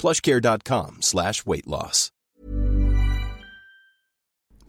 [0.00, 2.08] plushcare.com slash weight loss.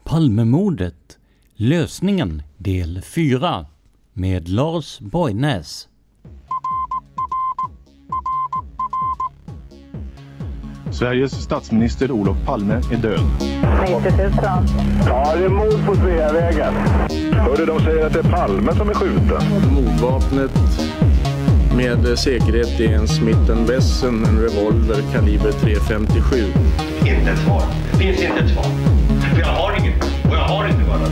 [0.04, 1.18] Palmemordet
[1.56, 3.66] Lösningen del 4
[4.14, 5.88] med Lars Borgnäs.
[10.92, 13.20] Sveriges statsminister Olof Palme är död.
[13.82, 14.32] 90 000.
[15.06, 16.74] Ja, det är mord på Sveavägen.
[17.34, 19.42] Hörde de säger att det är Palme som är skjuten.
[19.74, 20.52] Mordvapnet
[21.80, 26.46] med säkerhet är en Smith Wesson, en revolver kaliber .357.
[27.00, 27.64] Inte ett svar.
[27.92, 28.64] Det finns inte ett svar.
[29.34, 30.04] För jag har inget.
[30.04, 31.12] Och jag har inte varit.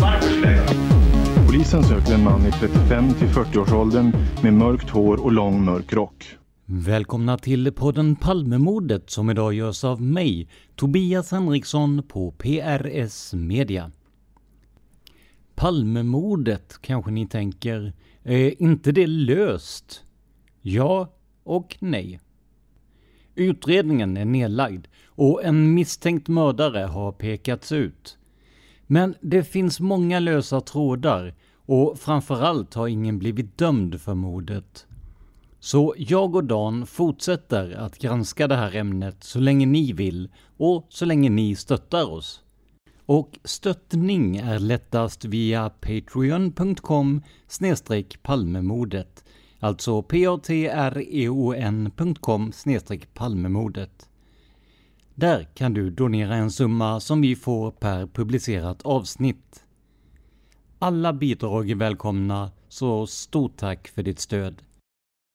[0.00, 4.12] Varför skulle jag göra Polisen söker en man i 35 till 40-årsåldern
[4.42, 6.24] med mörkt hår och lång mörk rock.
[6.66, 13.90] Välkomna till podden Palmemordet som idag görs av mig, Tobias Henriksson på PRS Media.
[15.54, 17.92] Palmemordet kanske ni tänker,
[18.24, 20.03] är inte det löst?
[20.66, 21.08] Ja
[21.42, 22.20] och nej.
[23.34, 28.18] Utredningen är nedlagd och en misstänkt mördare har pekats ut.
[28.86, 31.34] Men det finns många lösa trådar
[31.66, 34.86] och framförallt har ingen blivit dömd för mordet.
[35.60, 40.86] Så jag och Dan fortsätter att granska det här ämnet så länge ni vill och
[40.88, 42.42] så länge ni stöttar oss.
[43.06, 47.22] Och stöttning är lättast via patreon.com
[48.22, 49.23] palmemordet.
[49.64, 51.62] Alltså patreon.com
[53.14, 54.08] palmemordet.
[55.14, 59.64] Där kan du donera en summa som vi får per publicerat avsnitt.
[60.78, 64.62] Alla bidrag är välkomna, så stort tack för ditt stöd.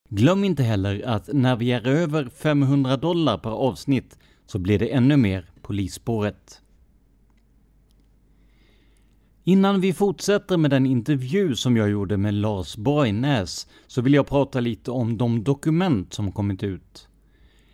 [0.08, 4.88] Glöm inte heller att när vi är över 500 dollar per avsnitt så blir det
[4.88, 6.62] ännu mer Polisspåret.
[9.50, 14.26] Innan vi fortsätter med den intervju som jag gjorde med Lars Borgnäs så vill jag
[14.26, 17.08] prata lite om de dokument som kommit ut.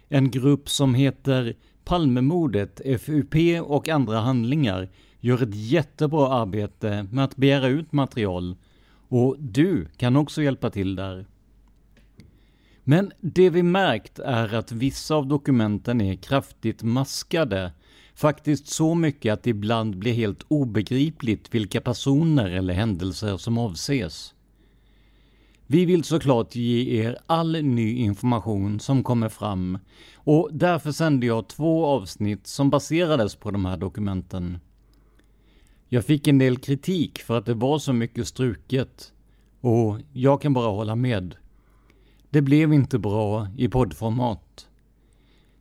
[0.09, 4.89] En grupp som heter Palmemordet, FUP och andra handlingar
[5.21, 8.57] gör ett jättebra arbete med att begära ut material
[9.09, 11.27] och du kan också hjälpa till där.
[12.85, 17.73] Men det vi märkt är att vissa av dokumenten är kraftigt maskade.
[18.17, 24.35] Faktiskt så mycket att det ibland blir helt obegripligt vilka personer eller händelser som avses.
[25.67, 29.79] Vi vill såklart ge er all ny information som kommer fram
[30.15, 34.59] och därför sände jag två avsnitt som baserades på de här dokumenten.
[35.89, 39.13] Jag fick en del kritik för att det var så mycket struket
[39.61, 41.37] och jag kan bara hålla med.
[42.31, 44.66] Det blev inte bra i poddformat.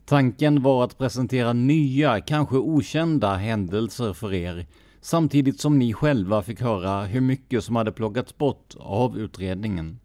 [0.06, 4.66] Tanken var att presentera nya, kanske okända händelser för er,
[5.02, 10.00] samtidigt som ni själva fick höra hur mycket som hade plockats bort av utredningen.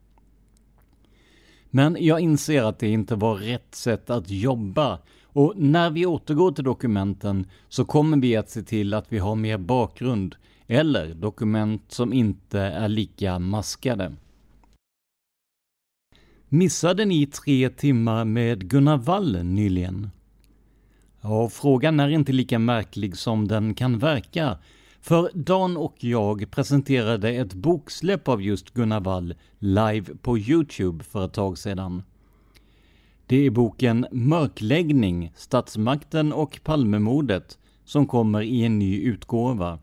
[1.70, 6.52] Men jag inser att det inte var rätt sätt att jobba och när vi återgår
[6.52, 10.34] till dokumenten så kommer vi att se till att vi har mer bakgrund
[10.66, 14.12] eller dokument som inte är lika maskade.
[16.52, 20.10] Missade ni tre timmar med Gunnar Wall nyligen?
[21.20, 24.58] Ja, frågan är inte lika märklig som den kan verka.
[25.00, 31.24] För Dan och jag presenterade ett boksläpp av just Gunnar Wall live på Youtube för
[31.24, 32.02] ett tag sedan.
[33.26, 39.78] Det är boken Mörkläggning, Statsmakten och Palmemordet som kommer i en ny utgåva.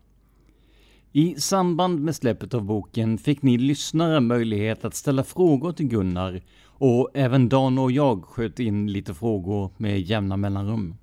[1.18, 6.42] I samband med släppet av boken fick ni lyssnare möjlighet att ställa frågor till Gunnar
[6.66, 10.96] och även Dan och jag sköt in lite frågor med jämna mellanrum.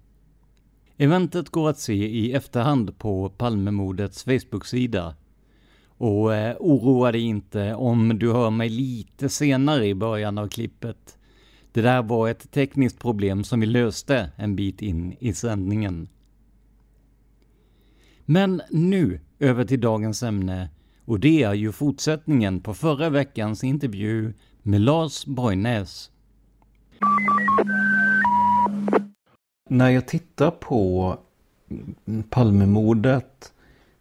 [0.96, 5.14] Eventet går att se i efterhand på Palmemordets Facebook-sida.
[5.88, 11.18] Och eh, oroa dig inte om du hör mig lite senare i början av klippet.
[11.72, 16.08] Det där var ett tekniskt problem som vi löste en bit in i sändningen.
[18.24, 20.68] Men nu över till dagens ämne
[21.04, 24.32] och det är ju fortsättningen på förra veckans intervju
[24.62, 26.10] med Lars Borgnäs.
[29.70, 31.16] När jag tittar på
[32.30, 33.52] Palmemordet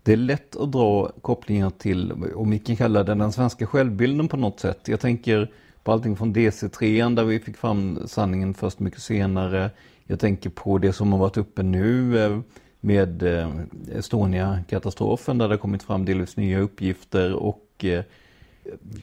[0.04, 4.28] det är lätt att dra kopplingar till, om vi kan kalla det den svenska självbilden
[4.28, 4.88] på något sätt.
[4.88, 5.52] Jag tänker
[5.84, 9.72] på allting från DC3 där vi fick fram sanningen först mycket senare.
[10.06, 12.40] Jag tänker på det som har varit uppe nu eh,
[12.84, 13.50] med eh,
[13.96, 18.04] Estonia-katastrofen där det kommit fram delvis nya uppgifter och eh,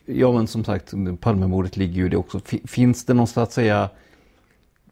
[0.06, 2.40] ja men som sagt Palmemordet ligger ju det också.
[2.64, 3.90] Finns det någon så att säga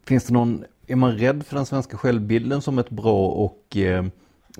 [0.09, 4.05] Finns det någon, är man rädd för den svenska självbilden som ett bra och eh,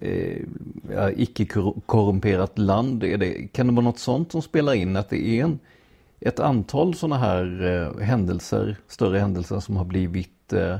[0.01, 1.45] eh icke
[1.85, 3.03] korrumperat land?
[3.03, 4.95] Är det, kan det vara något sånt som spelar in?
[4.95, 5.59] Att det är en,
[6.19, 10.77] ett antal sådana här eh, händelser, större händelser som har blivit eh,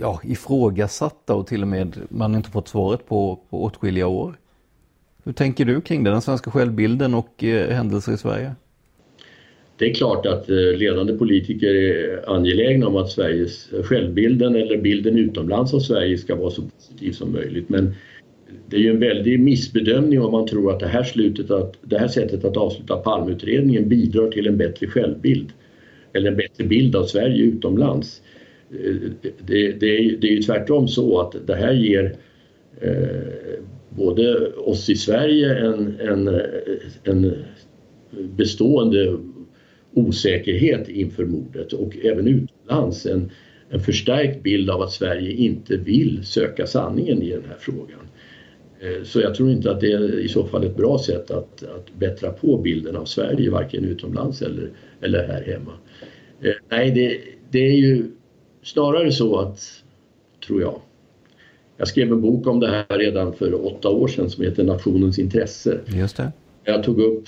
[0.00, 4.38] ja, ifrågasatta och till och med man inte fått svaret på, på åtskilliga år.
[5.24, 8.54] Hur tänker du kring det, den svenska självbilden och eh, händelser i Sverige?
[9.76, 14.76] Det är klart att eh, ledande politiker är angelägna om att Sveriges eh, självbilden eller
[14.76, 17.68] bilden utomlands av Sverige ska vara så positiv som möjligt.
[17.68, 17.94] Men
[18.66, 21.98] det är ju en väldig missbedömning om man tror att det här, slutet att, det
[21.98, 25.52] här sättet att avsluta Palmeutredningen bidrar till en bättre självbild
[26.12, 28.22] eller en bättre bild av Sverige utomlands.
[29.46, 32.16] Det, det, det är ju tvärtom så att det här ger
[32.80, 36.40] eh, både oss i Sverige en, en,
[37.04, 37.34] en
[38.36, 39.18] bestående
[39.94, 43.30] osäkerhet inför mordet och även utomlands en,
[43.70, 48.00] en förstärkt bild av att Sverige inte vill söka sanningen i den här frågan.
[48.80, 51.62] Eh, så jag tror inte att det är i så fall ett bra sätt att,
[51.62, 54.70] att bättra på bilden av Sverige varken utomlands eller,
[55.00, 55.72] eller här hemma.
[56.42, 57.20] Eh, nej, det,
[57.50, 58.04] det är ju
[58.64, 59.82] snarare så att,
[60.46, 60.80] tror jag,
[61.76, 65.18] jag skrev en bok om det här redan för åtta år sedan som heter Nationens
[65.18, 65.78] intresse.
[65.86, 66.32] Just det.
[66.64, 67.24] Jag tog upp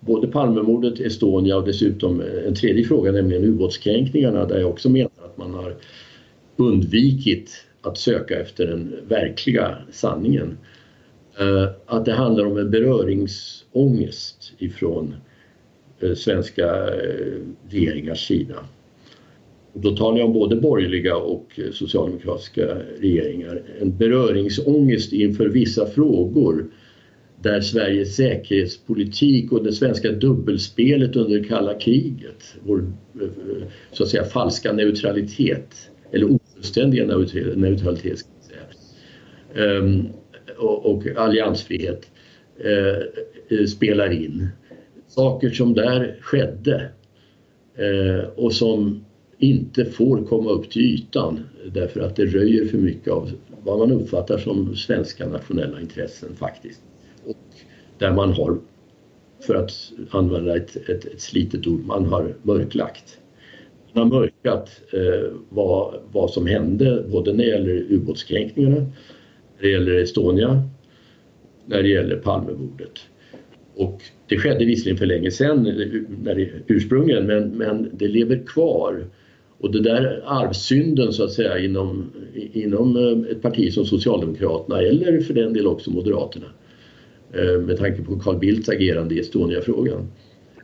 [0.00, 5.36] både Palmemordet, Estonia och dessutom en tredje fråga, nämligen ubåtskränkningarna där jag också menar att
[5.36, 5.74] man har
[6.56, 7.50] undvikit
[7.82, 10.58] att söka efter den verkliga sanningen.
[11.40, 15.14] Eh, att det handlar om en beröringsångest ifrån
[16.00, 18.54] eh, svenska eh, regeringars sida.
[19.82, 23.62] Då talar jag om både borgerliga och eh, socialdemokratiska regeringar.
[23.80, 26.66] En beröringsångest inför vissa frågor
[27.42, 32.78] där Sveriges säkerhetspolitik och det svenska dubbelspelet under kalla kriget, vår
[33.20, 33.28] eh,
[33.92, 37.06] så att säga falska neutralitet eller ofullständiga
[37.56, 38.60] neutralitet ska säga,
[39.66, 40.06] ehm,
[40.58, 42.10] och, alliansfrihet
[42.58, 44.48] eh, spelar in.
[45.08, 46.88] Saker som där skedde
[48.36, 49.05] och som
[49.38, 51.40] inte får komma upp till ytan
[51.72, 53.30] därför att det röjer för mycket av
[53.64, 56.80] vad man uppfattar som svenska nationella intressen faktiskt
[57.98, 58.58] där man har,
[59.40, 63.18] för att använda ett, ett, ett slitet ord, man har mörklagt.
[63.92, 69.70] Man har mörkat eh, vad, vad som hände både när det gäller ubåtskränkningarna, när det
[69.70, 70.62] gäller Estonia,
[71.66, 72.98] när det gäller Palmemordet.
[73.74, 78.46] Och det skedde visserligen för länge sedan eh, när det, ursprungligen men, men det lever
[78.46, 79.04] kvar.
[79.58, 82.12] Och det där arvsynden så att säga inom,
[82.52, 86.46] inom eh, ett parti som Socialdemokraterna eller för den del också Moderaterna
[87.32, 90.08] eh, med tanke på Carl Bildts agerande i Estonia-frågan.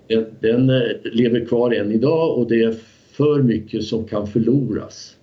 [0.08, 2.74] Den, den eh, lever kvar än idag och det är
[3.12, 5.16] för mycket som kan förloras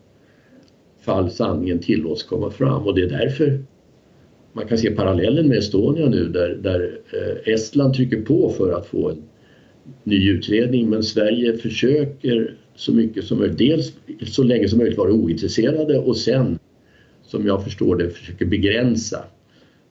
[1.02, 3.64] fall sanningen tillåts komma fram och det är därför
[4.54, 7.00] man kan se parallellen med Estonia nu där, där
[7.46, 9.24] Estland trycker på för att få en
[10.04, 13.94] ny utredning men Sverige försöker så mycket som möjligt, dels
[14.34, 16.60] så länge som möjligt vara ointresserade och sen
[17.24, 19.24] som jag förstår det försöker begränsa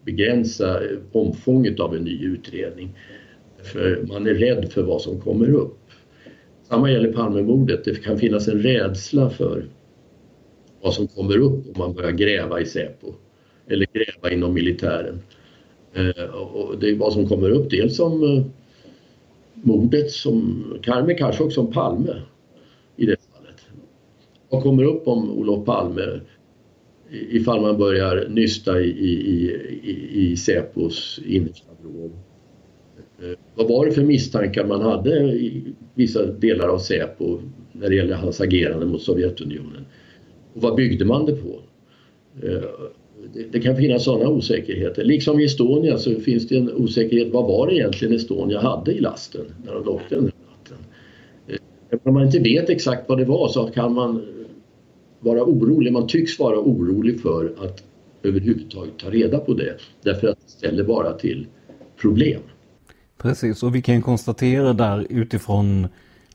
[0.04, 2.88] begränsa eh, omfånget av en ny utredning.
[3.62, 5.78] För man är rädd för vad som kommer upp.
[6.68, 7.84] Samma gäller Palmemordet.
[7.84, 9.64] Det kan finnas en rädsla för
[10.82, 13.14] vad som kommer upp om man börjar gräva i Säpo
[13.66, 15.20] eller gräva inom militären.
[15.94, 18.44] Eh, och det är vad som kommer upp dels om eh,
[19.54, 22.14] mordet som, men kanske också om Palme
[24.50, 26.20] vad kommer upp om Olof Palme
[27.10, 29.50] ifall man börjar nysta i, i,
[29.82, 32.10] i, i Säpos innersta vrå.
[33.22, 37.38] Eh, vad var det för misstankar man hade i vissa delar av Säpo
[37.72, 39.84] när det gäller hans agerande mot Sovjetunionen?
[40.54, 41.60] Och vad byggde man det på?
[42.42, 42.62] Eh,
[43.52, 45.04] det kan finnas sådana osäkerheter.
[45.04, 47.32] Liksom i Estonia så finns det en osäkerhet.
[47.32, 50.76] Vad var det egentligen Estonia hade i lasten när de åkte den natten?
[51.46, 54.22] Eh, om man inte vet exakt vad det var så kan man
[55.20, 55.92] vara orolig.
[55.92, 57.82] Man tycks vara orolig för att
[58.22, 59.76] överhuvudtaget ta reda på det.
[60.02, 61.46] Därför att det ställer bara till
[62.00, 62.40] problem.
[63.18, 65.88] Precis, och vi kan konstatera där utifrån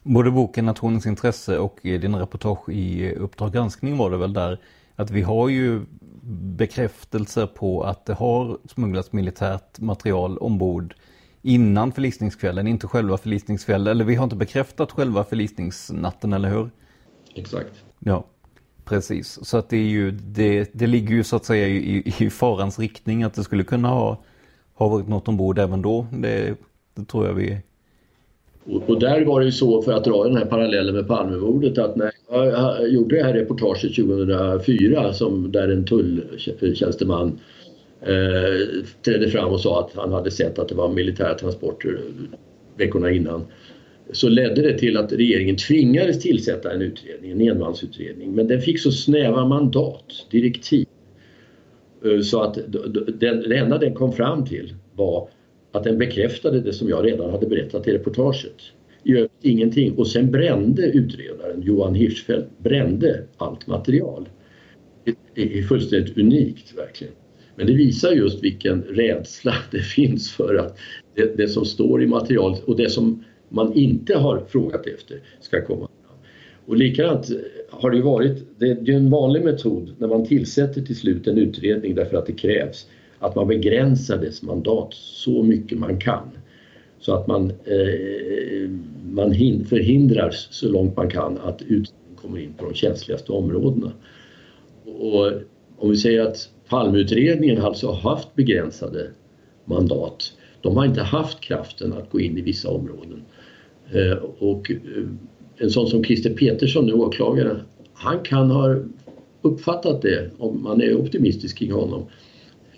[0.03, 4.59] både boken Nationens intresse och dina reportage i Uppdrag granskning var det väl där
[4.95, 5.81] att vi har ju
[6.57, 10.95] bekräftelser på att det har smugglats militärt material ombord
[11.41, 13.87] innan förlisningskvällen, inte själva förlisningskvällen.
[13.87, 16.69] Eller vi har inte bekräftat själva förlisningsnatten, eller hur?
[17.35, 17.83] Exakt.
[17.99, 18.25] Ja,
[18.85, 19.39] precis.
[19.45, 22.79] Så att det är ju, det, det ligger ju så att säga i, i farans
[22.79, 24.23] riktning att det skulle kunna ha,
[24.73, 26.07] ha varit något ombord även då.
[26.11, 26.55] Det,
[26.95, 27.57] det tror jag vi
[28.65, 31.77] och, och, där var det ju så, för att dra den här parallellen med Palmemordet,
[31.77, 37.39] att när jag gjorde det här reportaget 2004 som där en tulltjänsteman
[38.01, 41.99] eh, trädde fram och sa att han hade sett att det var militära transporter
[42.77, 43.45] veckorna innan
[44.13, 48.31] så ledde det till att regeringen tvingades tillsätta en utredning, en enmansutredning.
[48.31, 50.87] Men den fick så snäva mandat, direktiv.
[52.05, 52.57] Eh, så att
[53.19, 55.29] det enda den kom fram till var
[55.71, 58.61] att den bekräftade det som jag redan hade berättat i reportaget.
[59.03, 59.93] I övrigt ingenting.
[59.93, 64.29] Och sen brände utredaren Johan Hirschfeldt brände allt material.
[65.35, 67.13] Det är fullständigt unikt verkligen.
[67.55, 70.77] Men det visar just vilken rädsla det finns för att
[71.15, 75.65] det, det som står i materialet och det som man inte har frågat efter ska
[75.65, 76.17] komma fram.
[76.65, 77.29] Och likadant
[77.69, 81.95] har det varit, det är en vanlig metod när man tillsätter till slut en utredning
[81.95, 82.87] därför att det krävs
[83.19, 86.29] att man begränsar dess mandat så mycket man kan.
[86.99, 88.69] Så att man, eh,
[89.11, 89.33] man
[89.65, 93.91] förhindrar så långt man kan att utredningen kommer in på de känsligaste områdena.
[94.85, 95.31] Och
[95.77, 99.07] om vi säger att Palmeutredningen alltså har haft begränsade
[99.65, 100.33] mandat.
[100.61, 103.21] De har inte haft kraften att gå in i vissa områden.
[103.91, 104.77] Eh, och eh,
[105.57, 107.59] en sån som Christer Petersson, nu åklagare,
[107.93, 108.75] han kan ha
[109.41, 112.05] uppfattat det, om man är optimistisk kring honom,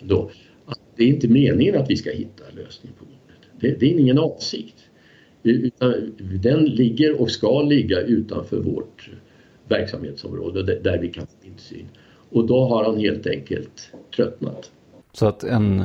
[0.00, 0.30] då,
[0.66, 3.50] att det är inte meningen att vi ska hitta lösning på mordet.
[3.60, 4.74] Det, det är ingen avsikt.
[5.42, 9.10] Utan den ligger och ska ligga utanför vårt
[9.68, 11.86] verksamhetsområde där vi kan få insyn.
[12.30, 14.70] Och då har han helt enkelt tröttnat.
[15.12, 15.84] Så att en,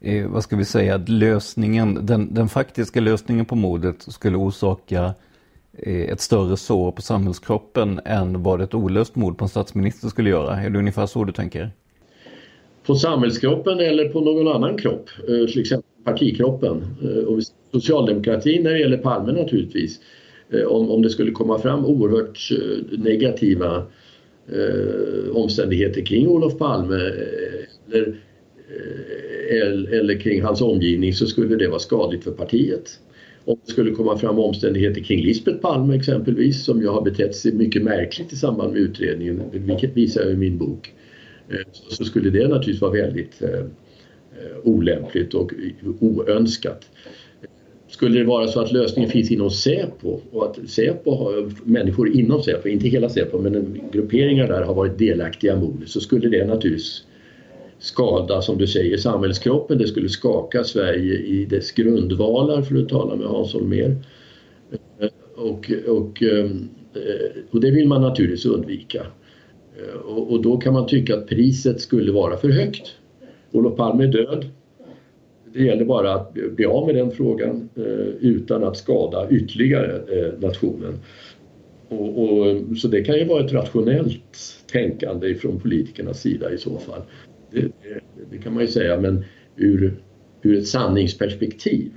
[0.00, 5.14] eh, vad ska vi säga, lösningen, den, den faktiska lösningen på mordet skulle orsaka
[5.72, 10.30] eh, ett större sår på samhällskroppen än vad ett olöst mord på en statsminister skulle
[10.30, 10.60] göra.
[10.60, 11.70] Är det ungefär så du tänker?
[12.86, 16.84] på samhällskroppen eller på någon annan kropp, eh, till exempel partikroppen.
[17.02, 17.42] Eh, och
[17.72, 20.00] socialdemokratin när det gäller Palme naturligtvis.
[20.50, 23.86] Eh, om, om det skulle komma fram oerhört eh, negativa
[24.48, 31.68] eh, omständigheter kring Olof Palme eh, eller, eh, eller kring hans omgivning så skulle det
[31.68, 32.98] vara skadligt för partiet.
[33.44, 37.52] Om det skulle komma fram omständigheter kring Lisbeth Palme exempelvis som ju har betett sig
[37.52, 40.92] mycket märkligt i samband med utredningen, vilket visar jag i min bok
[41.48, 45.52] eh, så skulle det naturligtvis vara väldigt eh, eh, olämpligt och
[46.00, 46.86] oönskat.
[47.88, 52.42] Skulle det vara så att lösningen finns inom Säpo och att Säpo har, människor inom
[52.42, 56.46] Säpo, inte hela Säpo men grupperingar där har varit delaktiga i mordet så skulle det
[56.46, 57.04] naturligtvis
[57.80, 59.78] skada, som du säger, samhällskroppen.
[59.78, 63.96] Det skulle skaka Sverige i dess grundvalar för att tala med Hans Holmér.
[65.00, 69.06] Eh, och, och, ehm, eh, och det vill man naturligtvis undvika.
[69.78, 72.94] Eh, och, och, då kan man tycka att priset skulle vara för högt.
[73.52, 74.46] Olof Palme är död.
[75.52, 77.68] Det gäller bara att bli av med den frågan
[78.20, 80.02] utan att skada ytterligare
[80.38, 80.98] nationen.
[81.88, 86.78] Och, och, så det kan ju vara ett rationellt tänkande från politikernas sida i så
[86.78, 87.02] fall.
[87.50, 89.24] Det, det, det kan man ju säga, men
[89.56, 90.02] ur,
[90.42, 91.90] ur ett sanningsperspektiv.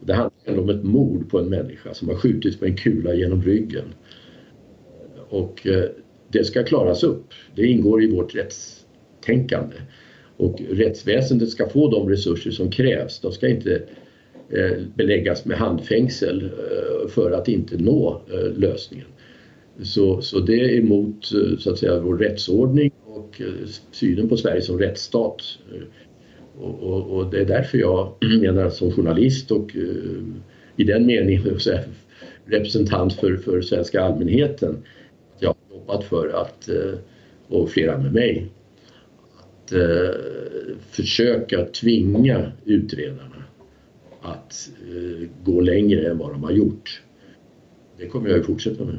[0.00, 3.42] Det handlar om ett mord på en människa som har skjutits med en kula genom
[3.42, 3.84] ryggen.
[5.28, 5.84] Och eh,
[6.28, 7.26] det ska klaras upp.
[7.54, 9.76] Det ingår i vårt rättstänkande.
[10.36, 13.20] Och rättsväsendet ska få de resurser som krävs.
[13.20, 13.82] De ska inte
[14.50, 18.22] eh, beläggas med handfängsel eh, för att inte nå
[18.56, 19.06] lösningen.
[19.82, 22.90] Så, så det är emot så att säga, vår rättsordning
[23.30, 23.42] och
[23.90, 25.42] synen på Sverige som rättsstat.
[26.58, 29.70] Och, och, och det är därför jag menar som journalist och
[30.76, 31.58] i den meningen
[32.44, 34.82] representant för, för svenska allmänheten
[35.40, 36.98] jobbat för att, eh,
[37.48, 38.48] och flera med mig,
[39.38, 40.20] att eh,
[40.90, 43.44] försöka tvinga utredarna
[44.22, 47.02] att eh, gå längre än vad de har gjort.
[47.98, 48.98] Det kommer jag att fortsätta med.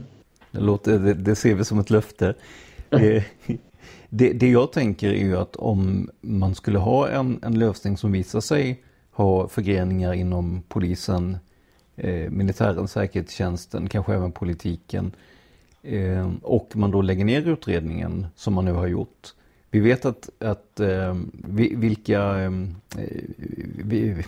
[0.52, 2.34] Det, låter, det, det ser vi som ett löfte.
[4.14, 8.12] Det, det jag tänker är ju att om man skulle ha en, en lösning som
[8.12, 11.38] visar sig ha förgreningar inom polisen,
[11.96, 15.12] eh, militären, säkerhetstjänsten, kanske även politiken
[15.84, 19.34] eh, och man då lägger ner utredningen som man nu har gjort.
[19.70, 21.18] Vi vet att, att eh,
[21.76, 22.52] vilka, eh,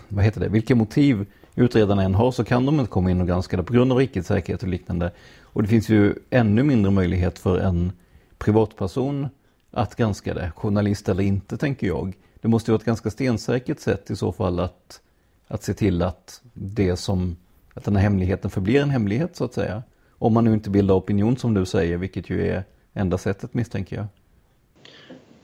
[0.08, 1.26] vad heter det, vilka motiv
[1.56, 3.98] utredarna än har så kan de inte komma in och granska det på grund av
[3.98, 5.12] rikets säkerhet och liknande.
[5.42, 7.92] Och det finns ju ännu mindre möjlighet för en
[8.38, 9.28] privatperson
[9.74, 12.14] att granska det, journalist eller inte tänker jag.
[12.42, 15.02] Det måste vara ett ganska stensäkert sätt i så fall att,
[15.48, 17.36] att se till att det som,
[17.74, 19.84] att den här hemligheten förblir en hemlighet så att säga.
[20.12, 22.64] Om man nu inte bildar opinion som du säger, vilket ju är
[22.94, 24.06] enda sättet misstänker jag.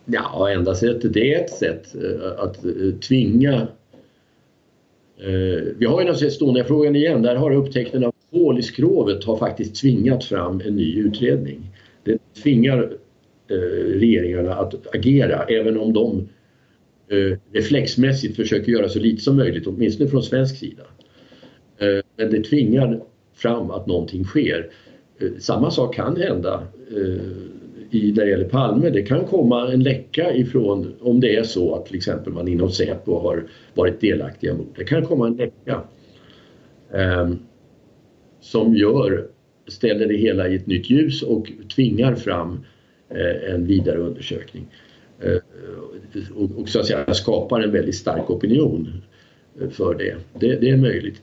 [0.06, 2.72] Ja, enda sättet det är ett sätt eh, att eh,
[3.08, 3.54] tvinga
[5.18, 7.22] eh, vi har ju naturligtvis Estonia-frågan igen.
[7.22, 11.76] Där har upptäckten av hål i skrovet har faktiskt tvingat fram en ny utredning.
[12.04, 12.94] Det tvingar
[13.50, 16.30] Eh, regeringarna att agera även om de
[17.08, 20.84] eh, reflexmässigt försöker göra så lite som möjligt, åtminstone från svensk sida.
[21.78, 23.02] Eh, men det tvingar
[23.34, 24.70] fram att någonting sker.
[25.40, 26.68] Samma sak kan hända
[27.92, 28.90] i, när det gäller Palme.
[28.90, 32.72] Det kan komma en läcka ifrån, om det är så att till exempel man inom
[32.72, 34.76] Säpo har varit delaktiga mot.
[34.76, 35.82] Det kan komma en läcka
[36.94, 37.30] eh,
[38.42, 39.28] som gör,
[39.68, 42.60] ställer det hela i ett nytt ljus och tvingar fram eh,
[43.10, 44.68] Eh, en vidare undersökning.
[45.20, 45.38] Eh,
[46.36, 49.02] och, och, så att säga skapar en väldigt stark opinion
[49.62, 50.16] eh, för det.
[50.40, 51.22] Det, det är möjligt.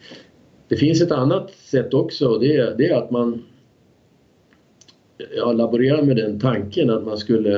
[0.69, 3.43] Det finns ett annat sätt också det, det är att man
[5.37, 7.57] jag laborerar med den tanken att man skulle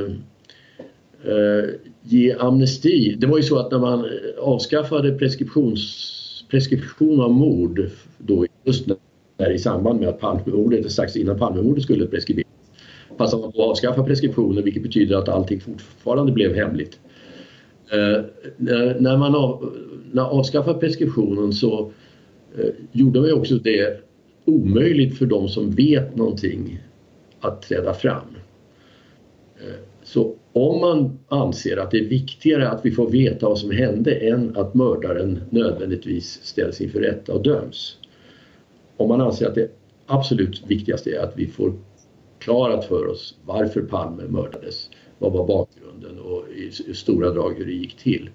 [1.25, 1.65] eh,
[2.03, 3.17] ge amnesti.
[3.19, 4.07] Det var ju så att när man
[4.39, 5.13] avskaffade
[6.51, 8.87] preskription av mord då just
[9.39, 12.48] när, i samband med att Palmemordet, strax innan Palmemordet skulle preskriberas
[13.19, 17.01] passade man på att avskaffa preskriptionen vilket betyder att allting fortfarande blev hemligt.
[17.93, 18.25] Eh,
[18.57, 19.73] när, när, man av,
[20.13, 21.91] när avskaffade preskriptionen så
[22.59, 24.01] eh, gjorde man ju också det
[24.45, 26.79] omöjligt för de som vet någonting
[27.41, 28.37] att träda fram.
[29.61, 33.71] Eh, så om man anser att det är viktigare att vi får veta vad som
[33.71, 37.97] hände än att mördaren nödvändigtvis ställs inför rätta och döms.
[38.97, 39.71] Om man anser att det
[40.07, 41.73] absolut viktigaste är att vi får
[42.39, 46.45] förklarat för oss varför Palme mördades, vad var bakgrunden och
[46.89, 48.31] i stora drag hur det gick till.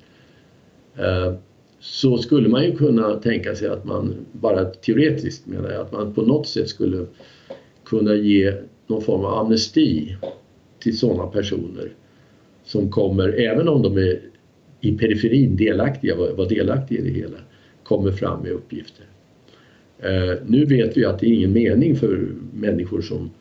[0.98, 1.34] Eh,
[1.80, 6.14] så skulle man ju kunna tänka sig att man, bara teoretiskt menar jag, att man
[6.14, 7.06] på något sätt skulle
[7.86, 8.54] kunna ge
[8.88, 10.18] någon form av amnesti
[10.80, 11.92] till sådana personer
[12.66, 14.20] som kommer, även om de är
[14.82, 17.38] i periferin delaktiga, var delaktiga i det hela,
[17.84, 19.06] kommer fram med uppgifter.
[20.00, 23.32] Eh, nu vet vi att det är ingen mening för människor som,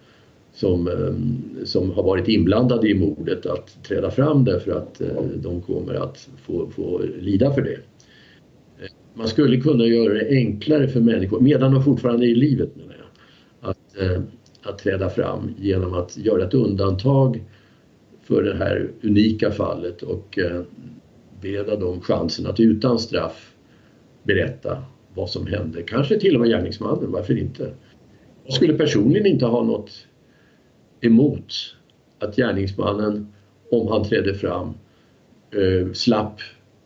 [0.53, 5.61] som, eh, som har varit inblandade i mordet att träda fram därför att eh, de
[5.61, 7.73] kommer att få, få lida för det.
[7.73, 12.77] Eh, man skulle kunna göra det enklare för människor, medan de fortfarande är i livet
[12.77, 13.79] menar jag, att
[14.65, 17.45] att träda fram genom att göra ett undantag
[18.23, 20.39] för det här unika fallet och
[21.41, 23.55] bereda dem chansen att utan straff
[24.23, 24.83] berätta
[25.15, 25.83] vad som hände.
[25.83, 27.73] Kanske till och med gärningsmannen, varför inte?
[28.45, 30.07] Jag skulle personligen inte ha något
[31.03, 31.77] emot
[32.19, 33.33] att gärningsmannen,
[33.71, 34.75] om han trädde fram,
[35.51, 36.41] eh, slapp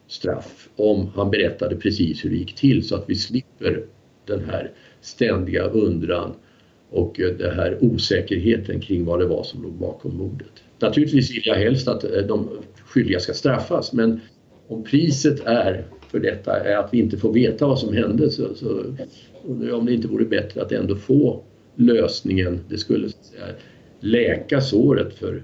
[0.09, 3.85] straff om han berättade precis hur det gick till så att vi slipper
[4.27, 6.33] den här ständiga undran
[6.91, 10.53] och eh, den här osäkerheten kring vad det var som låg bakom mordet.
[10.79, 12.49] Naturligtvis vill jag helst att eh, de
[12.85, 14.21] skyldiga ska straffas men
[14.69, 18.55] om priset är för detta är att vi inte får veta vad som hände så,
[18.55, 18.85] så
[19.45, 21.43] undrar jag om det inte vore bättre att ändå få
[21.75, 22.61] lösningen.
[22.69, 23.45] Det skulle så att säga,
[24.07, 25.43] läka såret för,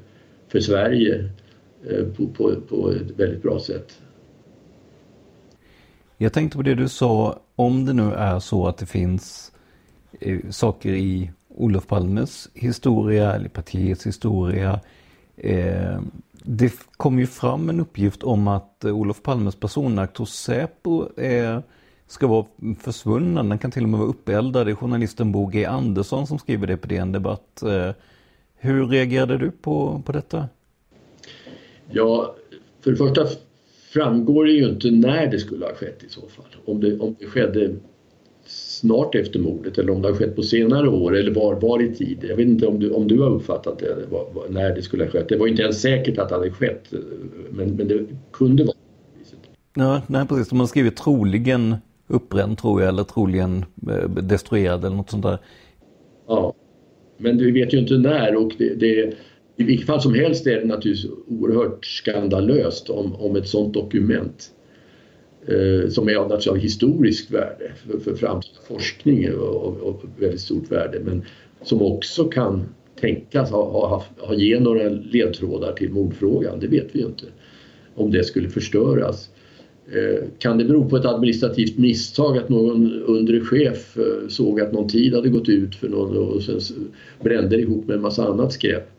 [0.49, 1.31] för Sverige
[1.91, 3.99] eh, på, på, på ett väldigt bra sätt.
[6.17, 9.53] Jag tänkte på det du sa, om det nu är så att det finns
[10.21, 14.81] Eh, saker i Olof Palmes historia eller partiets historia.
[15.37, 16.01] Eh,
[16.43, 21.61] det kom ju fram en uppgift om att eh, Olof Palmes personakt hos Säpo eh,
[22.07, 22.47] ska vara
[22.81, 23.49] försvunnen.
[23.49, 24.67] Den kan till och med vara uppeldad.
[24.67, 27.63] Det är journalisten Bo G Andersson som skriver det på DN Debatt.
[27.63, 27.91] Eh,
[28.63, 30.49] hur reagerade du på, på detta?
[31.91, 32.37] Ja,
[32.81, 33.27] för det första
[33.93, 36.47] framgår det ju inte när det skulle ha skett i så fall.
[36.65, 37.75] Om det, om det skedde
[38.47, 41.95] snart efter mordet eller om det har skett på senare år eller var, var i
[41.95, 42.19] tid.
[42.23, 45.05] Jag vet inte om du, om du har uppfattat det, var, var, när det skulle
[45.05, 45.29] ha skett.
[45.29, 46.95] Det var inte ens säkert att det hade skett
[47.51, 48.77] men, men det kunde vara
[49.75, 50.49] Ja, nej precis.
[50.49, 55.39] De har skrivit troligen uppbränd tror jag eller troligen eh, destruerad eller något sånt där.
[56.27, 56.55] Ja,
[57.17, 59.15] men du vet ju inte när och det, det
[59.57, 64.51] i vilket fall som helst är det naturligtvis oerhört skandalöst om, om ett sådant dokument
[65.47, 70.73] eh, som är av, av historiskt värde för, för framtida forskning eh, och, väldigt stort
[70.73, 71.25] värde men
[71.63, 72.65] som också kan
[73.01, 77.25] tänkas ha, ha, ha ge några ledtrådar till mordfrågan, det vet vi ju inte.
[77.95, 79.31] Om det skulle förstöras.
[79.91, 84.73] Eh, kan det bero på ett administrativt misstag att någon undre chef eh, såg att
[84.73, 86.61] någon tid hade gått ut för någon och sen
[87.23, 88.91] brände ihop med en massa annat skräp?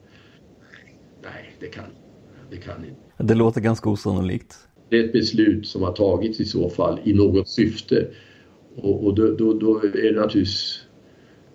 [1.23, 1.83] Nej, det kan,
[2.51, 3.23] det kan inte.
[3.23, 4.55] Det låter ganska osannolikt.
[4.89, 8.07] Det är ett beslut som har tagits i så fall i något syfte
[8.75, 10.79] och, och då, då, då är det naturligtvis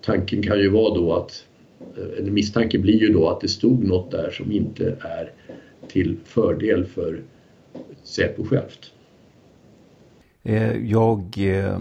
[0.01, 1.45] tanken kan ju vara då att
[1.97, 5.31] eh, eller misstanken blir ju då att det stod något där som inte är
[5.87, 7.21] till fördel för
[8.03, 8.91] Säpo självt.
[10.43, 11.79] Eh, jag eh,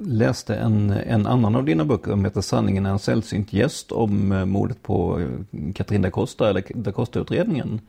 [0.00, 4.32] läste en, en annan av dina böcker som heter Sanningen är en sällsynt gäst om
[4.32, 5.26] eh, mordet på
[5.74, 7.80] Katrin da Costa eller da Costa-utredningen.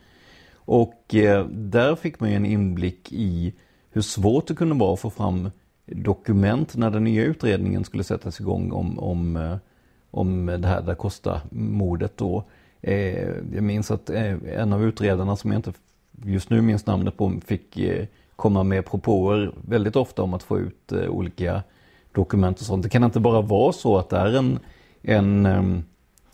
[0.53, 1.05] Och
[1.49, 3.53] där fick man ju en inblick i
[3.91, 5.49] hur svårt det kunde vara att få fram
[5.85, 9.57] dokument när den nya utredningen skulle sättas igång om, om,
[10.11, 12.43] om det här da Costa-mordet då.
[13.51, 15.73] Jag minns att en av utredarna som jag inte
[16.23, 17.77] just nu minns namnet på fick
[18.41, 21.63] komma med propåer väldigt ofta om att få ut eh, olika
[22.11, 22.83] dokument och sånt.
[22.83, 24.59] Det kan inte bara vara så att det är en,
[25.01, 25.45] en,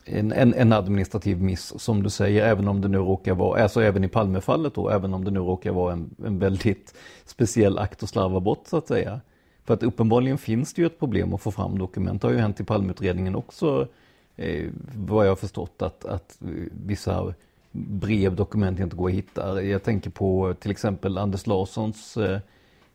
[0.06, 3.82] en, en, en administrativ miss som du säger, även om det nu råkar vara, alltså
[3.82, 8.04] även i Palmefallet då, även om det nu råkar vara en, en väldigt speciell akt
[8.04, 9.22] att slarva bort så att säga.
[9.64, 12.22] För att uppenbarligen finns det ju ett problem att få fram dokument.
[12.22, 13.88] Det har ju hänt i Palmeutredningen också,
[14.36, 16.38] eh, vad jag har förstått, att, att
[16.72, 17.34] vissa
[17.78, 19.64] brev, dokument inte går att hitta.
[19.64, 22.40] Jag tänker på till exempel Anders Larssons eh,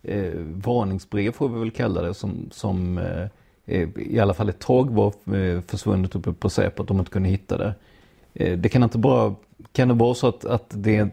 [0.02, 3.26] eh, varningsbrev får vi väl kalla det som, som eh,
[3.66, 7.10] eh, i alla fall ett tag var eh, försvunnet uppe på Säpo att de inte
[7.10, 7.74] kunde hitta det.
[8.34, 9.34] Eh, det kan inte bara,
[9.72, 11.08] kan det vara så att, att, det,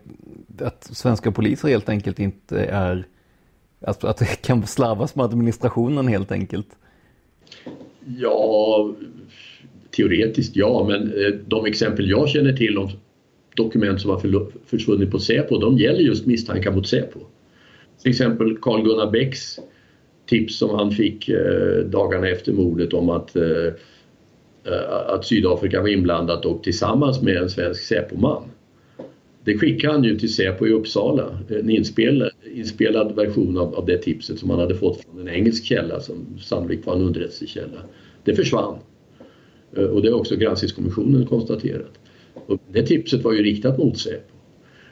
[0.62, 3.08] att svenska poliser helt enkelt inte är,
[3.82, 6.67] att, att det kan slarvas med administrationen helt enkelt?
[8.05, 8.93] Ja,
[9.91, 12.89] teoretiskt ja, men eh, de exempel jag känner till om
[13.60, 14.19] dokument som har
[14.65, 17.19] försvunnit på Säpo, de gäller just misstankar mot Säpo.
[18.02, 19.60] Till exempel Carl Gunnar Bäcks
[20.30, 23.65] tips som han fick eh, dagarna efter mordet om att, eh,
[24.63, 28.43] eh, att Sydafrika var inblandat och tillsammans med en svensk Säpoman.
[29.43, 33.98] Det skickade han ju till Säpo i Uppsala, en inspelad, inspelad version av, av det
[33.98, 37.80] tipset som han hade fått från en engelsk källa som sannolikt var en underrättelsekälla.
[38.24, 38.76] Det försvann.
[39.91, 41.98] Och det har också granskningskommissionen konstaterat.
[42.45, 44.36] Och det tipset var ju riktat mot Säpo.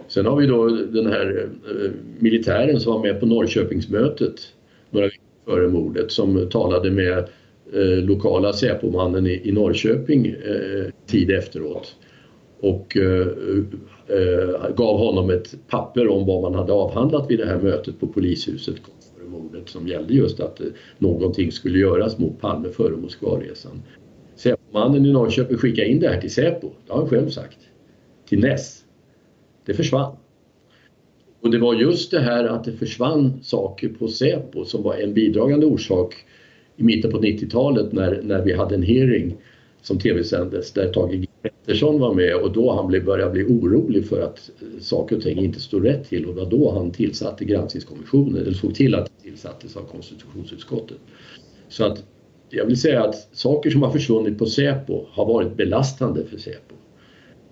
[0.07, 4.53] Sen har vi då den här eh, militären som var med på Norrköpingsmötet
[4.89, 7.17] några veckor före mordet som talade med
[7.73, 11.95] eh, lokala Säpomannen i, i Norrköping eh, tid efteråt
[12.59, 13.27] och eh,
[14.07, 18.07] eh gav honom ett papper om vad man hade avhandlat vid det här mötet på
[18.07, 23.81] polishuset före mordet som gällde just att eh, någonting skulle göras mot Palme före Moskvaresan.
[24.71, 27.57] Mannen i Norrköping skickade in det här till Säpo, det har han själv sagt,
[28.29, 28.83] till Ness.
[29.65, 30.15] Det försvann.
[31.41, 35.13] Och det var just det här att det försvann saker på Säpo som var en
[35.13, 36.15] bidragande orsak
[36.75, 39.35] i mitten på 90-talet när, när vi hade en hearing
[39.81, 44.05] som tv-sändes där Tage G Pettersson var med och då han blev, började bli orolig
[44.05, 46.91] för att eh, saker och ting inte stod rätt till och det var då han
[46.91, 50.97] tillsatte granskningskommissionen eller såg till att det tillsattes av konstitutionsutskottet.
[51.69, 52.03] Så att
[52.49, 56.75] jag vill säga att saker som har försvunnit på Säpo har varit belastande för Säpo.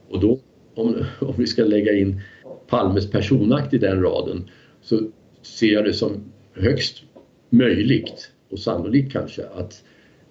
[0.10, 0.40] Och då,
[0.76, 2.22] om, om vi ska lägga in
[2.68, 4.50] Palmes personakt i den raden,
[4.82, 5.00] så
[5.42, 6.12] ser jag det som
[6.54, 7.04] högst
[7.50, 9.84] möjligt och sannolikt kanske att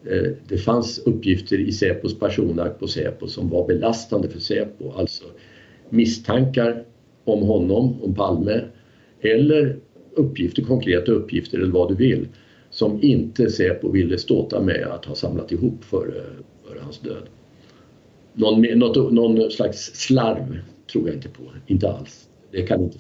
[0.05, 4.93] eh, det fanns uppgifter i Säpos personakt på Säpo som var belastande för Säpo.
[4.93, 5.25] Alltså
[5.91, 6.85] misstankar
[7.25, 8.61] om honom, om Palme
[9.21, 9.77] eller
[10.15, 12.29] uppgifter, konkreta uppgifter eller vad du vill
[12.75, 16.23] som inte Säpo ville ståta med att ha samlat ihop före,
[16.65, 17.23] före hans död.
[18.33, 20.59] Någon, något, någon slags slarv
[20.93, 22.29] tror jag inte på, inte alls.
[22.51, 22.99] Det kan inte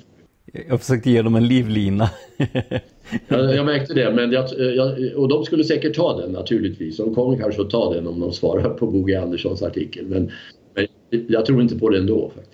[0.68, 2.10] jag försökte ge dem en livlina.
[3.28, 6.96] jag, jag märkte det, men jag, jag, och de skulle säkert ta den naturligtvis.
[6.96, 10.06] De kommer kanske att ta den om de svarar på Boge Anderssons artikel.
[10.06, 10.30] Men,
[10.74, 10.86] men
[11.28, 12.53] jag tror inte på det ändå faktiskt.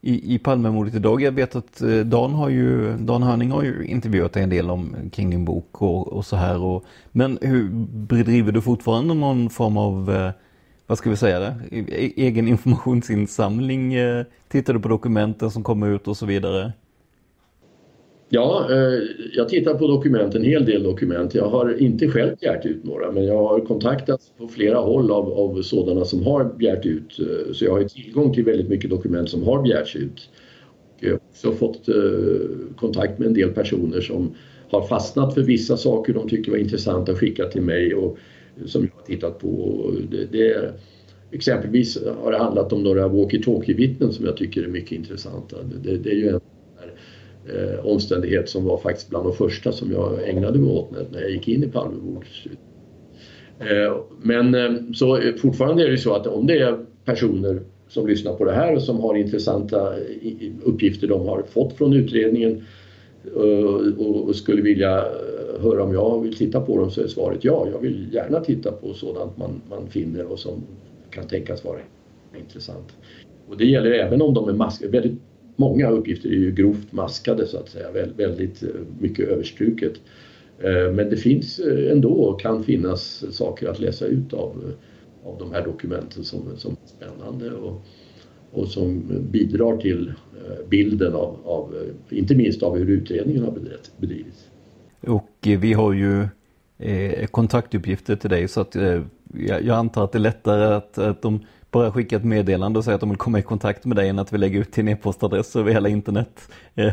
[0.00, 1.22] i, i Palmemordet idag?
[1.22, 4.70] Jag vet att eh, Dan, har ju, Dan Hörning har ju intervjuat dig en del
[4.70, 6.62] om, kring din bok och, och så här.
[6.62, 7.68] Och, men hur
[8.06, 10.30] bedriver du fortfarande någon form av, eh,
[10.86, 13.94] vad ska vi säga det, e, e, egen informationsinsamling?
[13.94, 16.72] Eh, tittar du på dokumenten som kommer ut och så vidare?
[18.32, 19.00] Ja, eh,
[19.32, 21.34] jag tittar på dokument, en hel del dokument.
[21.34, 25.32] Jag har inte själv begärt ut några men jag har kontaktats på flera håll av,
[25.32, 27.18] av sådana som har begärt ut.
[27.20, 30.30] eh, Så jag har ju tillgång till väldigt mycket dokument som har begärts ut.
[30.96, 34.34] Och jag har också fått eh, kontakt med en del personer som
[34.70, 38.18] har fastnat för vissa saker de tycker var intressanta att skicka till mig och
[38.60, 39.82] eh, som jag har tittat på.
[40.10, 40.72] Det, det,
[41.32, 45.56] exempelvis har det handlat om några walkie-talkie-vittnen som jag tycker är mycket intressanta.
[45.84, 46.39] Det, det är ju en
[47.54, 51.20] eh, omständighet som var faktiskt bland de första som jag ägnade mig åt när, när
[51.20, 52.28] jag gick in i Palmemordet.
[53.58, 58.06] Eh, men eh, så eh, fortfarande är det så att om det är personer som
[58.06, 62.62] lyssnar på det här och som har intressanta eh, uppgifter de har fått från utredningen
[63.36, 65.04] eh, och, skulle vilja
[65.60, 67.68] höra om jag vill titta på dem så är svaret ja.
[67.72, 70.62] Jag vill gärna titta på sådant man, man finner och som
[71.10, 71.78] kan tänkas vara
[72.38, 72.96] intressant.
[73.48, 75.20] Och det gäller även om de är mask Väldigt
[75.60, 78.68] många uppgifter är ju grovt maskade så att säga, Vä- väldigt eh,
[79.00, 79.92] mycket överstruket.
[80.58, 84.72] Eh, men det finns eh, ändå och kan finnas saker att läsa ut av,
[85.24, 87.82] av de här dokumenten som, som är spännande och,
[88.52, 90.12] och som bidrar till
[90.68, 91.74] bilden av, av,
[92.10, 93.58] inte minst av hur utredningen har
[94.00, 94.48] bedrivits.
[95.00, 96.28] Och vi har ju
[97.30, 98.76] kontaktuppgifter till dig så att
[99.34, 101.40] jag, jag antar att det är lättare att, att de
[101.70, 104.18] bara skickar ett meddelande och säger att de vill komma i kontakt med dig än
[104.18, 106.48] att vi lägger ut din e-postadress över hela internet.
[106.74, 106.92] Eh,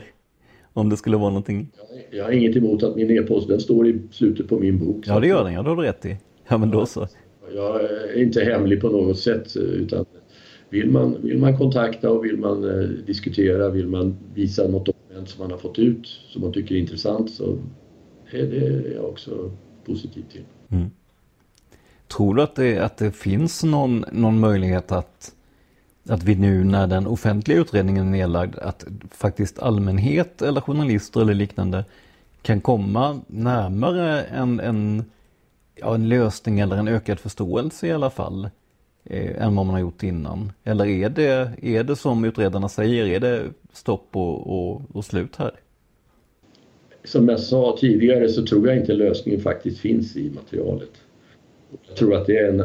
[0.73, 1.71] om det skulle vara någonting.
[2.11, 5.03] Jag har inget emot att min e-post, den står i slutet på min bok.
[5.07, 6.17] Ja det gör den, ja det har du rätt i.
[6.47, 7.07] Ja men då så.
[7.55, 10.05] Jag är inte hemlig på något sätt utan
[10.69, 15.29] vill man, vill man kontakta och vill man eh, diskutera, vill man visa något dokument
[15.29, 17.57] som man har fått ut som man tycker är intressant så
[18.31, 19.51] är det jag också
[19.85, 20.43] positiv till.
[22.07, 25.31] Tror du att det, att det finns någon, någon möjlighet att,
[26.09, 31.33] att vi nu när den offentliga utredningen är nedlagd, att faktiskt allmänhet eller journalister eller
[31.33, 31.85] liknande
[32.41, 35.05] kan komma närmare en, en,
[35.75, 38.49] ja, en lösning eller en ökad förståelse i alla fall
[39.03, 40.51] eh, än vad man har gjort innan?
[40.63, 43.43] Eller är det, är det som utredarna säger, är det
[43.73, 45.51] stopp och, och, och slut här?
[47.03, 50.91] Som jag sa tidigare så tror jag inte lösningen faktiskt finns i materialet.
[51.87, 52.63] Jag tror att det är en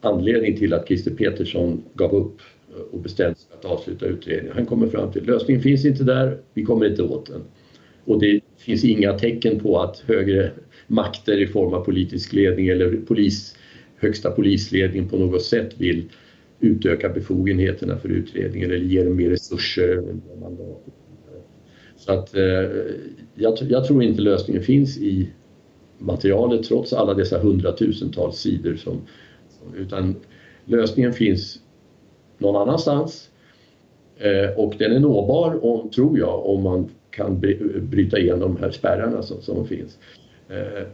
[0.00, 2.40] anledning till att Christer Petersson gav upp
[2.90, 4.56] och bestämde sig för att avsluta utredningen.
[4.56, 7.42] Han kommer fram till att lösningen finns inte där, vi kommer inte åt den.
[8.04, 10.50] Och det finns inga tecken på att högre
[10.86, 13.56] makter i form av politisk ledning eller polis,
[13.96, 16.04] högsta polisledning på något sätt vill
[16.60, 20.04] utöka befogenheterna för utredningen eller ge dem mer resurser.
[21.96, 22.42] Så att eh,
[23.34, 25.28] jag, jag tror inte lösningen finns i
[25.98, 29.00] materialet trots alla dessa hundratusentals sidor som,
[29.76, 30.14] utan
[30.64, 31.60] lösningen finns
[32.38, 33.30] någon annanstans
[34.18, 37.40] eh, och den är nåbar om, tror jag om man kan
[37.80, 39.98] bryta igenom de här spärrarna som, som finns.
[40.48, 40.86] Eh,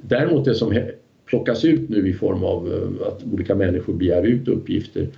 [0.00, 0.80] däremot det som
[1.26, 5.08] plockas ut nu i form av eh, att olika människor begär ut uppgifter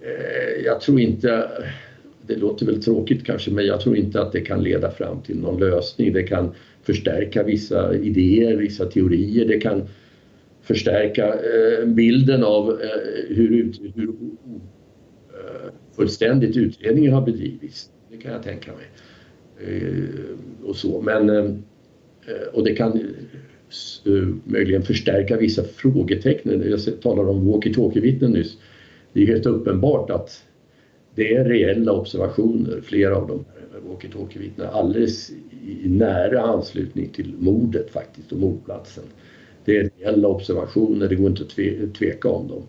[0.00, 1.48] eh, jag tror inte,
[2.26, 5.38] det låter väl tråkigt kanske, men jag tror inte att det kan leda fram till
[5.38, 6.12] någon lösning.
[6.12, 9.48] Det kan förstärka vissa idéer, vissa teorier.
[9.48, 9.82] Det kan
[10.62, 17.90] förstärka eh, bilden av eh, hur, hur eh, fullständigt utredningen har bedrivits.
[18.10, 18.86] Det kan jag tänka mig.
[19.58, 21.00] Eh, och så.
[21.00, 21.54] Men, eh,
[22.52, 22.92] och det kan
[24.04, 26.70] eh, möjligen förstärka vissa frågetecken.
[26.70, 28.58] Jag talade om walkie-talkie-vittnen nyss.
[29.12, 30.44] Det är helt uppenbart att
[31.14, 33.44] det är reella observationer, flera av dem
[33.88, 35.30] walkie-talkie-vittnen, alldeles
[35.66, 39.04] i nära anslutning till mordet faktiskt och mordplatsen.
[39.64, 42.62] Det är reella observationer, det går inte att tveka om dem.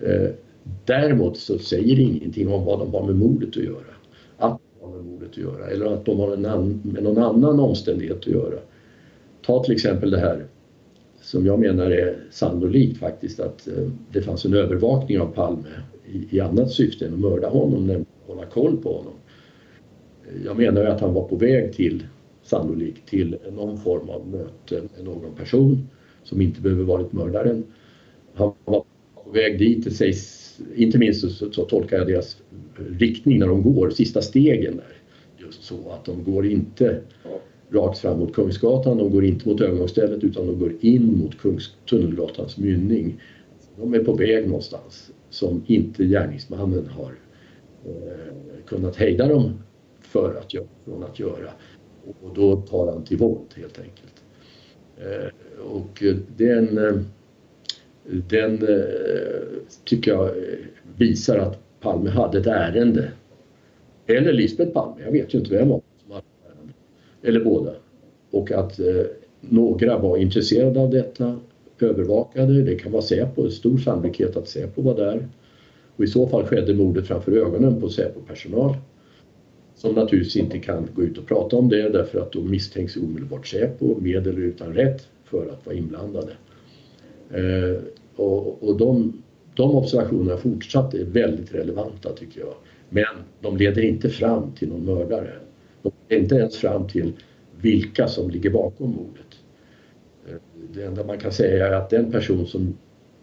[0.00, 0.30] Eh,
[0.84, 3.94] däremot så säger det ingenting om vad de har med mordet att göra.
[4.36, 8.26] Att har med mordet att göra eller att de har med någon annan omständighet att
[8.26, 8.58] göra.
[9.42, 10.46] Ta till exempel det här
[11.22, 15.68] som jag menar är sannolikt faktiskt att eh, det fanns en övervakning av Palme
[16.12, 19.12] i, i annat syfte än att mörda honom, nämligen att hålla koll på honom.
[20.44, 22.06] Jag menar att han var på väg till,
[22.42, 25.88] sannolikt, till någon form av möte med någon person
[26.24, 27.64] som inte behöver varit mördaren.
[28.34, 28.84] Han var
[29.24, 30.40] på väg dit, det sägs
[30.74, 32.36] inte minst så, så, tolkar jag deras
[32.98, 34.96] riktning när de går, sista stegen där.
[35.44, 37.00] Just så att de går inte
[37.70, 41.74] rakt fram mot Kungsgatan, de går inte mot övergångsstället utan de går in mot Kungs,
[41.90, 43.20] Tunnelgatans mynning.
[43.80, 47.12] De är på väg någonstans som inte gärningsmannen har
[47.86, 49.52] eh, kunnat hejda dem
[50.10, 51.50] för att göra, från att göra.
[52.22, 54.22] Och då tar han till våld helt enkelt.
[54.96, 56.02] Eh, och
[56.36, 56.94] den eh,
[58.28, 58.84] den eh,
[59.84, 60.30] tycker jag
[60.96, 63.12] visar att Palme hade ett ärende.
[64.06, 66.72] Eller Lisbeth Palme, jag vet ju inte vem av som hade ett ärende.
[67.22, 67.72] Eller båda.
[68.30, 68.80] Och att
[69.40, 71.40] några var intresserade av detta,
[71.80, 75.28] övervakade, det kan vara Säpo, stor sannolikhet att Säpo var där.
[75.96, 78.74] Och i så fall skedde mordet framför ögonen på Säpo-personal.
[79.80, 83.46] Som naturligtvis inte kan gå ut och prata om det därför att då misstänks omedelbart
[83.46, 86.32] Säpo, med eller utan rätt, för att vara inblandade.
[87.30, 87.82] Eh,
[88.16, 89.22] och, och de,
[89.54, 92.54] de observationerna fortsatt är väldigt relevanta tycker jag.
[92.88, 95.32] Men de leder inte fram till någon mördare.
[95.82, 97.12] De leder inte ens fram till
[97.60, 99.38] vilka som ligger bakom mordet.
[100.28, 100.36] Eh,
[100.74, 102.74] det enda man kan säga är att den person som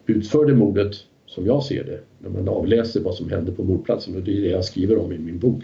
[0.06, 4.22] utförde mordet, som jag ser det, när man avläser vad som hände på mordplatsen, och
[4.22, 5.64] det är det jag skriver om i min bok,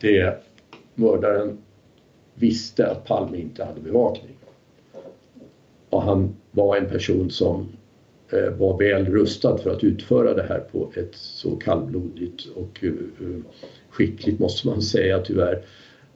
[0.00, 0.42] det
[0.94, 1.58] mördaren
[2.34, 4.36] visste att Palme inte hade bevakning.
[5.90, 7.68] Och han var en person som
[8.32, 12.92] eh, var väl rustad för att utföra det här på ett så kallblodigt och eh,
[13.90, 15.64] skickligt, måste man säga tyvärr,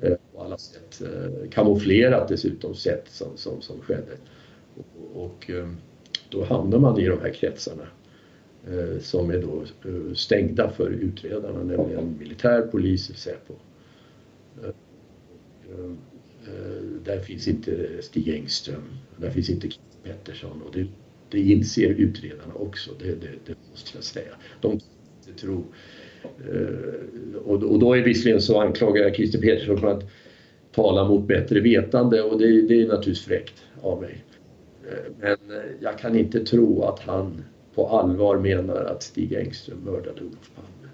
[0.01, 1.03] eh, på alla sätt.
[1.51, 4.13] Kamouflerat dessutom sätt som, som, som skedde.
[4.77, 5.51] Och, och
[6.31, 7.87] då hamnar man i de här kretsarna
[9.01, 9.65] som är då
[10.15, 13.55] stängda för utredarna, nämligen militär, polis, Säpo.
[14.63, 14.69] Eh,
[15.69, 20.87] eh, där finns inte Stig Engström, där finns inte Kim Pettersson och det
[21.33, 24.35] det inser utredarna också, det, det, det måste jag säga.
[24.61, 24.89] De kan
[25.29, 25.65] inte tro.
[26.23, 30.05] Eh, och, och då är visserligen så anklagar jag Christer Petersson för att
[30.73, 34.25] tala mot bättre vetande och det, det är naturligtvis fräckt av mig.
[35.21, 35.37] Men
[35.81, 40.93] jag kan inte tro att han på allvar menar att Stig Engström mördade Olof Palme.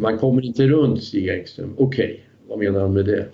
[0.00, 1.74] Man kommer inte runt Stig Engström.
[1.76, 3.26] Okej, okay, vad menar han med det?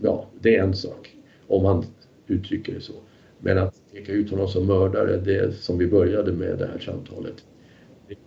[0.00, 1.84] Ja, det är en sak om han
[2.26, 2.92] uttrycker det så.
[3.38, 7.44] Men att peka ut honom som mördare, det som vi började med det här samtalet,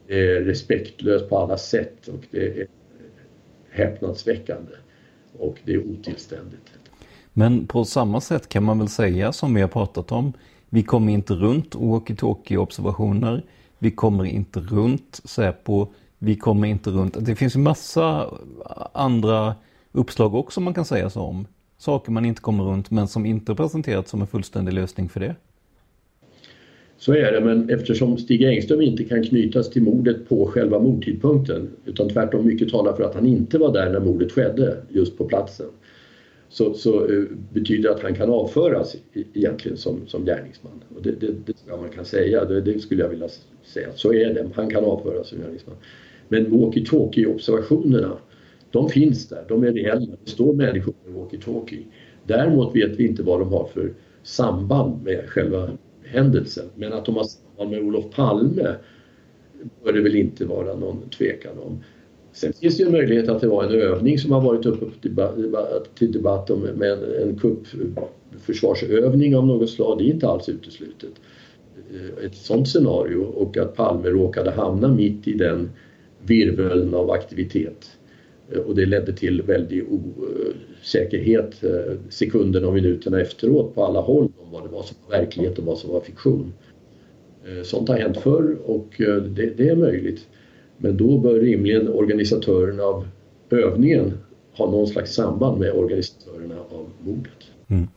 [0.07, 2.67] det är respektlöst på alla sätt och det är
[3.69, 4.71] häpnadsväckande
[5.37, 6.69] och det är otillständigt.
[7.33, 10.33] Men på samma sätt kan man väl säga som vi har pratat om,
[10.69, 13.43] vi kommer inte runt walkie-talkie-observationer,
[13.79, 15.87] vi kommer inte runt Säpo,
[16.19, 18.29] vi kommer inte runt, det finns ju massa
[18.93, 19.55] andra
[19.95, 23.55] uppslag också man kan säga så om saker man inte kommer runt men som inte
[23.55, 25.35] presenterats som en fullständig lösning för det.
[26.97, 31.69] Så är det, men eftersom Stig Engström inte kan knytas till mordet på själva mordtidpunkten
[31.85, 35.25] utan tvärtom mycket talar för att han inte var där när mordet skedde, just på
[35.25, 35.67] platsen,
[36.49, 38.95] så, så uh, betyder det att han kan avföras
[39.33, 40.83] egentligen som, som gärningsman.
[40.95, 43.27] Och det, det, det tror jag man kan säga, det, det, skulle jag vilja
[43.63, 43.87] säga.
[43.95, 45.75] Så är det, han kan avföras som gärningsman.
[46.27, 48.17] Men walkie-talkie-observationerna
[48.75, 50.15] de finns där, de är reella.
[50.23, 51.83] Det står människor med walkie-talkie.
[52.27, 55.69] Däremot vet vi inte vad de har för samband med själva
[56.03, 56.65] händelsen.
[56.75, 58.75] Men att de har samband med Olof Palme
[59.83, 61.83] bör det väl inte vara någon tvekan om.
[62.31, 64.85] Sen finns det ju en möjlighet att det var en övning som har varit uppe
[65.95, 69.97] till debatt om med en kuppförsvarsövning av något slag.
[69.97, 71.11] Det är inte alls uteslutet.
[71.93, 75.69] Eh, ett sådant scenario och att Palme råkade hamna mitt i den
[76.25, 77.97] virveln av aktivitet.
[78.51, 84.31] Eh, och det ledde till väldig osäkerhet eh, sekunderna och minuterna efteråt på alla håll
[84.43, 86.53] om vad det var som var verklighet och vad som var fiktion.
[87.45, 88.87] Eh, sånt har hänt förr och
[89.29, 90.27] det, det är möjligt.
[90.77, 93.07] Men då bör rimligen organisatörerna av
[93.49, 94.13] övningen
[94.57, 97.33] ha någon slags samband med organisatörerna av mordet.
[97.67, 97.87] Mm.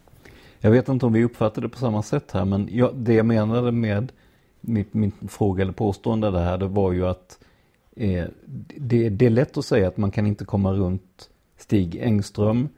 [0.61, 3.27] Jag vet inte om vi uppfattade det på samma sätt här men jag, det jag
[3.27, 4.13] menade med
[4.61, 7.39] mitt, min fråga eller påstående där det var ju att
[7.99, 8.25] eh,
[8.77, 12.69] det, det, är lätt att säga att man kan inte komma runt Stig Engström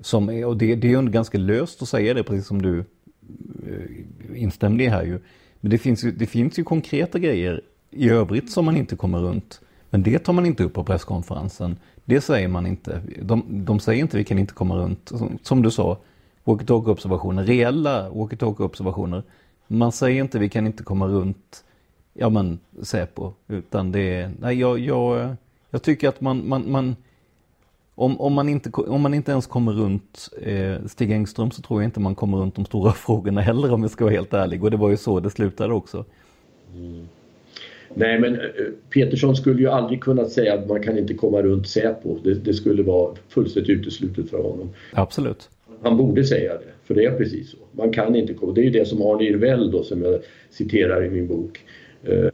[0.00, 2.78] som är, och det, det är ju ganska löst att säga det precis som du
[2.78, 5.20] eh, instämde i här ju.
[5.60, 7.60] Men det finns ju, det finns ju konkreta grejer
[7.90, 9.60] i övrigt som man inte kommer runt.
[9.90, 11.76] Men det tar man inte upp på presskonferensen.
[12.04, 13.02] Det säger man inte.
[13.22, 15.08] De, de säger inte vi kan inte komma runt.
[15.08, 15.98] Som, som du sa,
[16.44, 19.22] walkie-talkie-observationer, reella walkie-talkie-observationer.
[19.66, 21.64] Man säger inte vi kan inte komma runt,
[22.14, 23.32] ja men Säpo.
[23.48, 25.36] Utan det är, nej jag, jag,
[25.70, 26.96] jag tycker att man, man, man
[27.94, 31.82] om, om, man inte, om man inte ens kommer runt eh, Stig Engström så tror
[31.82, 34.64] jag inte man kommer runt de stora frågorna heller om jag ska vara helt ärlig.
[34.64, 36.04] Och det var ju så det slutade också.
[36.74, 37.08] Mm.
[37.94, 38.40] Nej men eh,
[38.94, 42.18] Petersson skulle ju aldrig kunna säga att man kan inte komma runt Säpo.
[42.18, 44.70] Det, det skulle vara fullständigt uteslutet för honom.
[44.92, 45.48] Absolut.
[45.82, 47.56] Han borde säga det, för det är precis så.
[47.72, 48.52] Man kan inte komma.
[48.52, 51.60] Det är ju det som Arne Irvell då som jag citerar i min bok.
[52.02, 52.30] Eh, eh,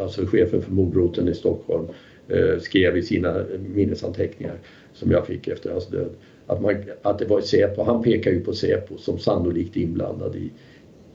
[0.00, 1.86] alltså chefen för mordroten i Stockholm
[2.28, 4.58] eh, skrev i sina minnesanteckningar
[4.92, 6.10] som jag fick efter hans död.
[6.46, 10.50] Att, man, att det var Säpo, han pekar ju på Säpo som sannolikt inblandad i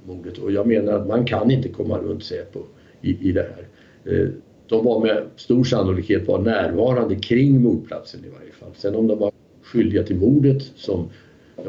[0.05, 2.59] mordet och jag menar att man kan inte komma runt Säpo
[3.01, 3.67] i, i det här.
[4.13, 4.27] Eh,
[4.67, 8.69] de var med stor sannolikhet var närvarande kring mordplatsen i varje fall.
[8.75, 11.09] Sen om de var skyldiga till mordet som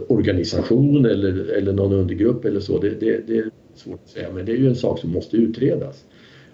[0.08, 4.28] organisation eller, eller någon undergrupp eller så, det, det, det, svårt att säga.
[4.34, 6.04] Men det är ju en sak som måste utredas.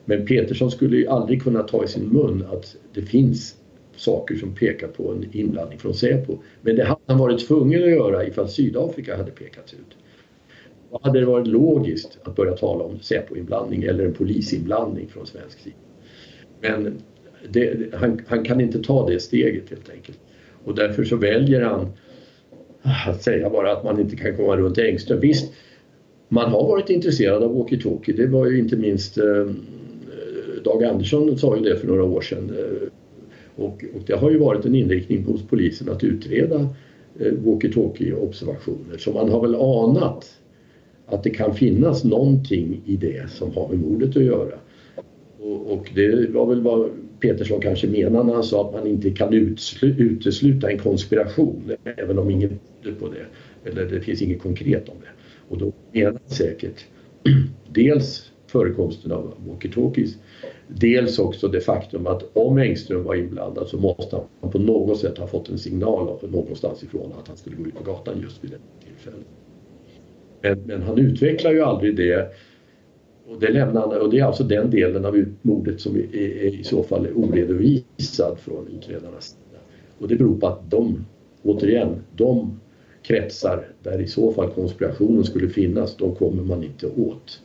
[0.05, 3.57] Men Petersson skulle ju aldrig kunna ta i sin mun att det finns
[3.97, 6.39] saker som pekar på en inblandning från Säpo.
[6.63, 9.97] Men det hade han varit tvungen att göra ifall Sydafrika hade pekats ut.
[10.91, 15.59] Då hade det varit logiskt att börja tala om Säpo-inblandning eller en polisinblandning från svensk
[15.59, 15.77] sida.
[16.61, 16.99] Men
[17.49, 20.19] det, han, han, kan inte ta det steget helt enkelt.
[20.65, 21.93] Och därför så väljer han
[23.07, 25.21] att säga bara att man inte kan komma runt Engström.
[25.21, 25.53] Visst,
[26.29, 28.17] man har varit intresserad av walkie-talkie.
[28.17, 29.47] Det var ju inte minst eh,
[30.65, 32.51] Dag Andersson sa ju det för några år sedan.
[32.59, 32.89] Eh,
[33.65, 36.69] och, och, det har ju varit en inriktning hos polisen att utreda
[37.19, 38.99] eh, walkie-talkie-observationer.
[38.99, 40.39] Så man har väl anat
[41.07, 44.59] att det kan finnas någonting i det som har med mordet att göra.
[45.41, 49.11] Och, och det var väl vad Petersson kanske menade när han sa att man inte
[49.11, 49.33] kan
[49.83, 52.59] utesluta en konspiration även om ingen
[52.99, 53.27] på det.
[53.71, 55.16] Eller det finns inget konkret om det.
[55.49, 56.85] Och då menar han säkert
[57.73, 60.15] dels förekomsten av walkie-talkies
[60.69, 65.19] Dels också det faktum att om Engström var inblandad så måste han på något sätt
[65.19, 68.51] ha fått en signal någonstans ifrån att han skulle gå ut på gatan just vid
[68.51, 69.27] det tillfället.
[70.41, 72.33] Men, men, han utvecklar ju aldrig det.
[73.29, 76.65] Och det, lämnar, och det är alltså den delen av mordet som är, är, i
[76.65, 79.61] så fall är oredovisad från utredarnas sida.
[79.99, 81.07] Och det beror på att de,
[81.43, 82.61] återigen, de
[83.07, 87.43] kretsar där i så fall konspirationen skulle finnas, de kommer man inte åt.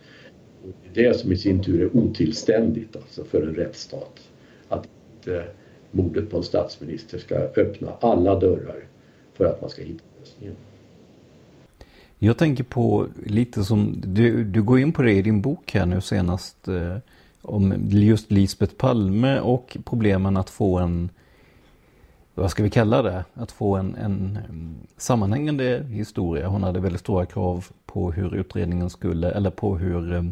[0.64, 4.20] Och det är det som i sin tur är otillständigt alltså för en rättsstat.
[4.70, 5.46] Att inte
[5.92, 8.84] mordet på en statsminister ska öppna alla dörrar
[9.34, 10.56] för att man ska hitta lösningen.
[12.20, 15.86] Jag tänker på lite som, du, du går in på det i din bok här
[15.86, 16.98] nu senast eh,
[17.42, 21.10] om just Lisbeth Palme och problemen att få en,
[22.42, 26.48] vad ska vi kalla det, att få en, en eh, sammanhängande historia.
[26.48, 30.24] Hon hade väldigt stora krav på hur utredningen skulle, eller på hur eh,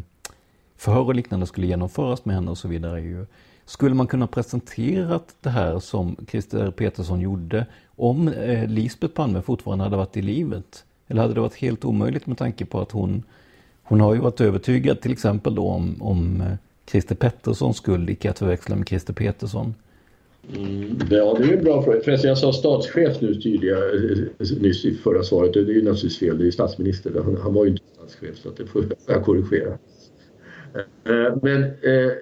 [0.76, 3.26] förhör och liknande skulle genomföras med henne och så vidare.
[3.64, 9.84] Skulle man kunna presentera det här som Christer Petersson gjorde om eh, Lisbeth Palme fortfarande
[9.84, 10.84] hade varit i livet?
[11.08, 13.22] Eller hade det varit helt omöjligt med tanke på att hon,
[13.82, 16.44] hon har ju varit övertygad till exempel då om, om
[16.90, 19.74] Christer Petterssons skuld, icke att förväxla med Christer Petersson.
[20.48, 22.00] Mm, ja, det är en bra fråga.
[22.00, 25.52] Förresten, jag sa statschef nu tydligare, eh, nyss i förra svaret.
[25.52, 27.22] Det är ju naturligtvis fel, det är ju statsminister.
[27.24, 29.78] Han, han var ju inte statschef så att det får jag korrigera.
[31.04, 32.12] Eh, men eh,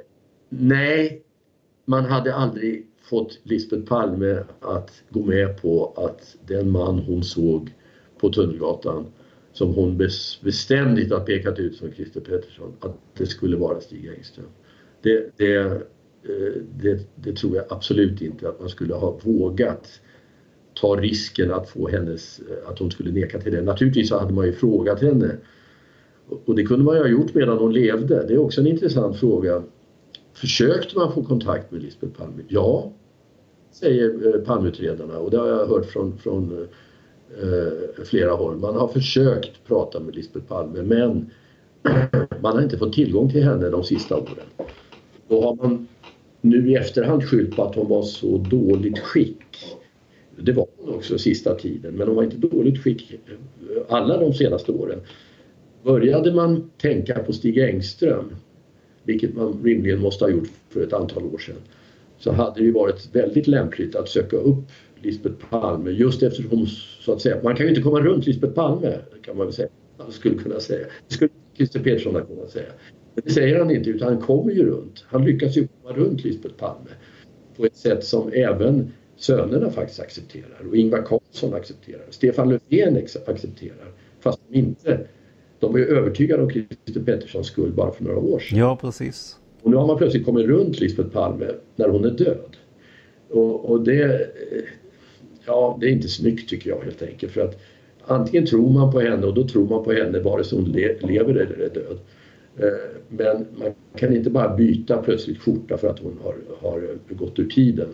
[0.48, 1.22] nej,
[1.84, 7.74] man hade aldrig fått Lisbeth Palme att gå med på att den man hon såg
[8.20, 9.06] på Tunnelgatan
[9.52, 9.96] som hon
[10.42, 14.46] beständigt har pekat ut som Christer Pettersson, att det skulle vara Stig Engström.
[15.02, 15.82] Det, det,
[16.24, 20.00] Eh, det, det, tror jag absolut inte att man skulle ha vågat
[20.80, 23.62] ta risken att få hennes, eh, att hon skulle neka till det.
[23.62, 25.36] Naturligtvis så hade man ju frågat henne
[26.44, 28.26] och det kunde man ju ha gjort medan hon levde.
[28.26, 29.62] Det är också en intressant fråga.
[30.32, 32.42] Försökte man få kontakt med Lisbeth Palme?
[32.48, 32.92] Ja,
[33.70, 36.68] säger eh, Palmeutredarna och det har jag hört från, från
[37.42, 38.56] eh, flera håll.
[38.56, 41.30] Man har försökt prata med Lisbeth Palme men
[42.40, 44.46] man har inte fått tillgång till henne de sista åren.
[45.28, 45.86] Och har man
[46.40, 49.76] nu i efterhand skyllt på att hon var så dåligt skick.
[50.36, 53.18] Det var hon också sista tiden men hon var inte dåligt skick eh,
[53.88, 55.00] alla de senaste åren.
[55.82, 58.34] Började man tänka på Stig Engström,
[59.04, 61.56] vilket man rimligen måste ha gjort för ett antal år sedan,
[62.18, 64.64] så hade det ju varit väldigt lämpligt att söka upp
[65.02, 66.66] Lisbeth Palme just eftersom
[67.00, 69.68] så att säga, man kan ju inte komma runt Lisbeth Palme kan man väl säga.
[69.98, 70.86] Man skulle kunna säga.
[71.08, 72.68] Det skulle Christer Petersson ha kunnat säga.
[73.18, 75.04] Men det säger han inte utan han kommer ju runt.
[75.08, 76.90] Han lyckas ju komma runt Lisbeth Palme
[77.56, 82.02] på ett sätt som även sönerna faktiskt accepterar och Ingvar Carlsson accepterar.
[82.10, 82.96] Stefan Löfven
[83.26, 85.00] accepterar fast de inte
[85.60, 88.58] de var ju övertygade om Christer Petterssons skuld bara för några år sedan.
[88.58, 89.36] Ja, precis.
[89.62, 91.46] Och nu har man plötsligt kommit runt Lisbeth Palme
[91.76, 92.56] när hon är död.
[93.30, 94.30] Och, och det,
[95.46, 97.32] ja, det är inte snyggt tycker jag helt enkelt.
[97.32, 97.60] För att
[98.04, 100.98] antingen tror man på henne och då tror man på henne vare sig hon le,
[101.00, 101.98] lever eller är död.
[102.58, 107.38] Eh, men man kan inte bara byta plötsligt skjorta för att hon har, har gått
[107.38, 107.88] ur tiden.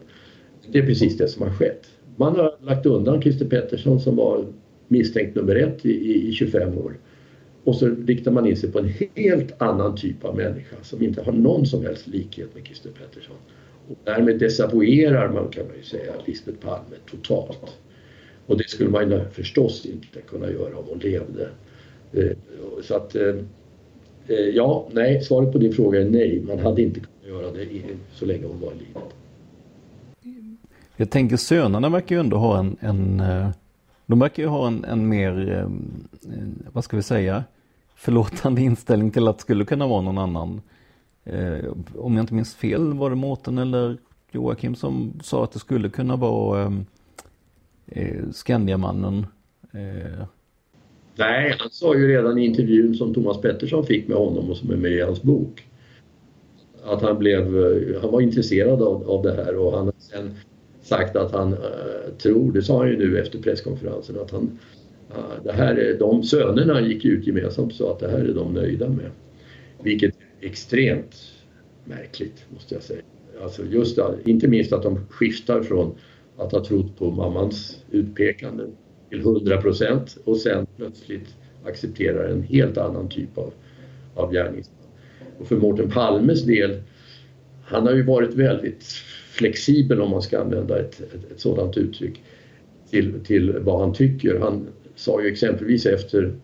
[0.73, 1.87] Det är precis det som har skett.
[2.17, 4.45] Man har lagt undan Christer Pettersson som var
[4.89, 6.97] misstänkt nummer ett i, i 25 år.
[7.65, 11.23] Och så riktar man in sig på en helt annan typ av människa som inte
[11.23, 13.37] har någon som helst likhet med Christer Pettersson.
[13.89, 17.79] Och därmed desavouerar man kan man ju säga Lisbeth Palme totalt.
[18.47, 21.49] Och det skulle man ju förstås inte kunna göra om hon levde.
[22.13, 22.37] Eh,
[22.83, 23.35] så att eh,
[24.29, 26.43] Eh, ja, nej, svaret på din fråga är nej.
[26.47, 27.69] Man hade inte kunnat göra det
[28.13, 29.15] så länge hon var i livet.
[30.97, 33.49] Jag tänker sönerna verkar ju ändå ha en, en eh,
[34.07, 35.69] de verkar ju ha en, en mer, eh,
[36.73, 37.45] vad ska vi säga,
[37.95, 40.61] förlåtande inställning till att det skulle kunna vara någon annan.
[41.25, 43.99] Eh, om jag inte minns fel var det Mårten eller
[44.31, 46.83] Joakim som sa att det skulle kunna vara
[47.87, 49.27] eh, Skandiamannen.
[51.17, 54.71] Nej, han sa ju redan i intervjun som Thomas Pettersson fick med honom och som
[54.71, 55.65] är med i hans bok
[56.85, 60.31] att han, blev, eh, han var intresserad av, av det här och han har sen
[60.83, 61.59] sagt att han uh,
[62.19, 64.59] tror, det sa han ju nu efter presskonferensen, att han
[65.11, 68.35] eh, det här är, de sönerna gick ut gemensamt och sa att det här är
[68.35, 69.11] de nöjda med.
[69.83, 71.17] Vilket är extremt
[71.85, 73.03] märkligt måste jag säga.
[73.43, 75.95] Alltså just inte minst att de skiftar från
[76.37, 78.65] att ha trott på mammans utpekande
[79.15, 81.35] till 100 procent och sen plötsligt
[81.65, 83.53] accepterar en helt annan typ av,
[84.15, 84.89] av gärningsman.
[85.39, 86.83] Och för Mårten Palmes del,
[87.65, 88.85] han har ju varit väldigt
[89.31, 92.23] flexibel om man ska använda ett, ett, ett sådant uttryck
[92.91, 94.39] till, till vad han tycker.
[94.39, 96.35] Han, sa ju exempelvis efter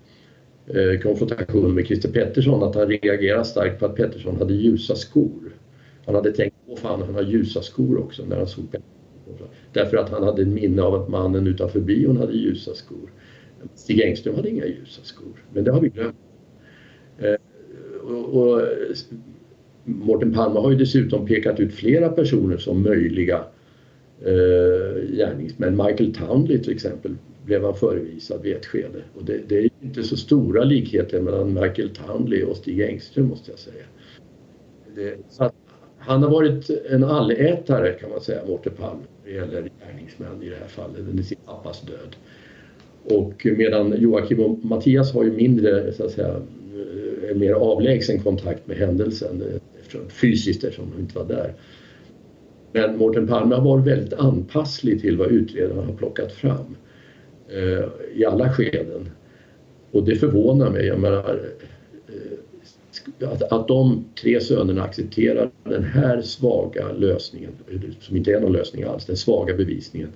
[0.66, 5.52] eh, konfrontationen med Christer Pettersson att han reagerade starkt på att Pettersson hade ljusa skor.
[6.06, 8.99] Han hade tänkt, åh fan han har ljusa skor också när han såg Pettersson.
[9.72, 13.12] Därför att han hade en minne av att mannen utanför bion hade ljusa skor.
[13.74, 16.16] Stig Engström hade inga ljusa skor, men det har vi glömt.
[17.18, 17.34] Eh,
[18.02, 18.62] och, och
[19.84, 23.44] Mårten Palme har ju dessutom pekat ut flera personer som möjliga
[24.20, 25.76] eh, gärningsmän.
[25.76, 29.02] Michael Townley till exempel blev han förevisad vid ett skede.
[29.14, 33.50] Och det, det är inte så stora likheter mellan Michael Townley och Stig Engström måste
[33.50, 33.84] jag säga.
[34.94, 35.16] Det,
[35.98, 39.02] han har varit en allätare kan man säga, Mårten Palme
[39.36, 42.16] eller det gäller gärningsmän i det här fallet, under sin pappas död.
[43.04, 48.22] Och medan Joakim och Mattias har ju mindre, så att säga, eh, en mer avlägsen
[48.22, 51.54] kontakt med händelsen eh, eftersom, fysiskt eftersom de inte var där.
[52.72, 56.76] Men Mårten Palme har varit väldigt anpasslig till vad utredarna har plockat fram
[57.48, 59.10] eh, i alla skeden.
[59.90, 60.86] Och det förvånar mig.
[60.86, 61.40] Jag menar,
[63.20, 67.52] att, att de tre sönerna accepterar den här svaga lösningen,
[68.00, 70.08] som inte är någon lösning alls, den svaga bevisningen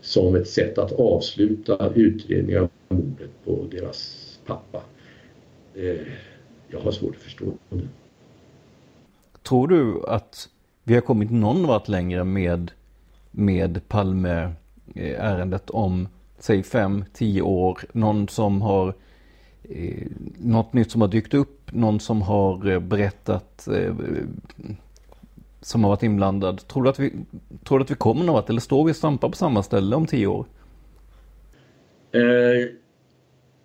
[0.00, 4.82] som ett sätt att avsluta utredningen av mordet på deras pappa.
[5.74, 5.96] Eh,
[6.68, 7.88] jag har svårt att förstå det.
[9.42, 10.48] Tror du att
[10.84, 12.70] vi har kommit någon vart längre med,
[13.30, 18.94] med Palme-ärendet om säg fem, tio år, någon som har
[19.62, 20.06] eh,
[20.38, 23.94] något nytt som har dykt upp, någon som har eh, berättat eh,
[25.60, 26.68] som har varit inblandad.
[26.68, 27.12] Tror du att vi,
[27.64, 29.96] tror du att vi kommer någon vart eller står vi och stampar på samma ställe
[29.96, 30.46] om tio år?
[32.12, 32.20] Eh,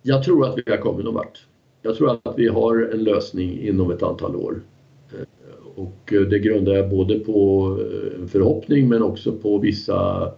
[0.02, 1.46] jag tror att vi har kommit någon vart.
[1.82, 4.60] Jag tror att vi har en lösning inom ett antal år.
[5.12, 5.26] Eh,
[5.74, 10.30] och det grundar jag både på eh, en förhoppning men också på vissa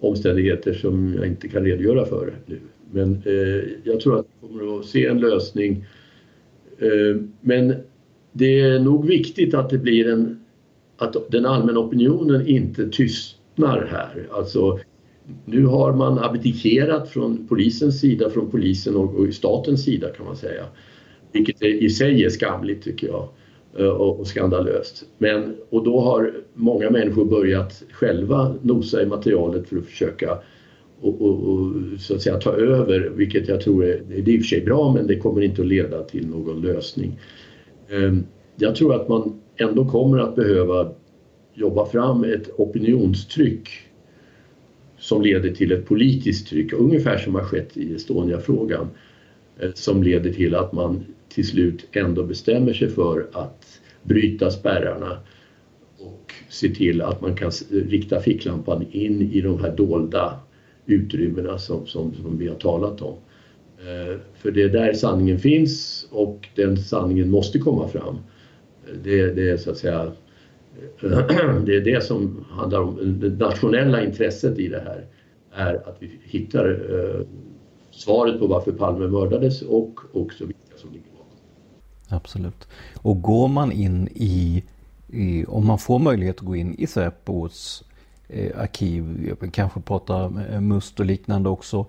[0.00, 2.60] omständigheter som jag inte kan redogöra för nu.
[2.92, 5.84] Men eh, jag tror att vi kommer att se en lösning.
[6.78, 7.74] Eh, men
[8.32, 10.38] det är nog viktigt att det blir en
[10.98, 14.28] att den allmänna opinionen inte tystnar här.
[14.32, 14.78] Alltså,
[15.44, 20.36] nu har man abdikerat från polisens sida, från polisen och, och statens sida kan man
[20.36, 20.64] säga.
[21.32, 23.28] Vilket i sig är skamligt tycker jag
[23.78, 25.04] eh, och, och skandalöst.
[25.18, 30.38] Men, och då har många människor börjat själva nosa i materialet för att försöka
[31.00, 34.36] och, och, och, så att säga ta över, vilket jag tror är, det är i
[34.36, 37.18] och för sig bra men det kommer inte att leda till någon lösning.
[37.88, 38.24] Ehm,
[38.56, 40.92] jag tror att man ändå kommer att behöva
[41.54, 43.68] jobba fram ett opinionstryck
[44.98, 48.88] som leder till ett politiskt tryck, ungefär som har skett i Estonia-frågan,
[49.58, 55.18] eh, som leder till att man till slut ändå bestämmer sig för att bryta spärrarna
[55.98, 60.40] och se till att man kan rikta ficklampan in i de här dolda
[60.88, 63.14] utrymmena som, som, som vi har talat om.
[63.78, 68.16] Eh, för det är där sanningen finns och den sanningen måste komma fram.
[68.86, 70.12] Eh, det, det är så att säga
[71.66, 75.04] det är det som handlar om det nationella intresset i det här
[75.52, 77.26] är att vi hittar eh,
[77.90, 81.36] svaret på varför Palme mördades och också vilka som ligger bakom.
[82.08, 82.68] Absolut.
[83.02, 84.64] Och går man in i,
[85.08, 87.84] i om man får möjlighet att gå in i Säpos
[88.28, 90.28] eh, arkiv, kanske prata
[90.60, 91.86] MUST och liknande också.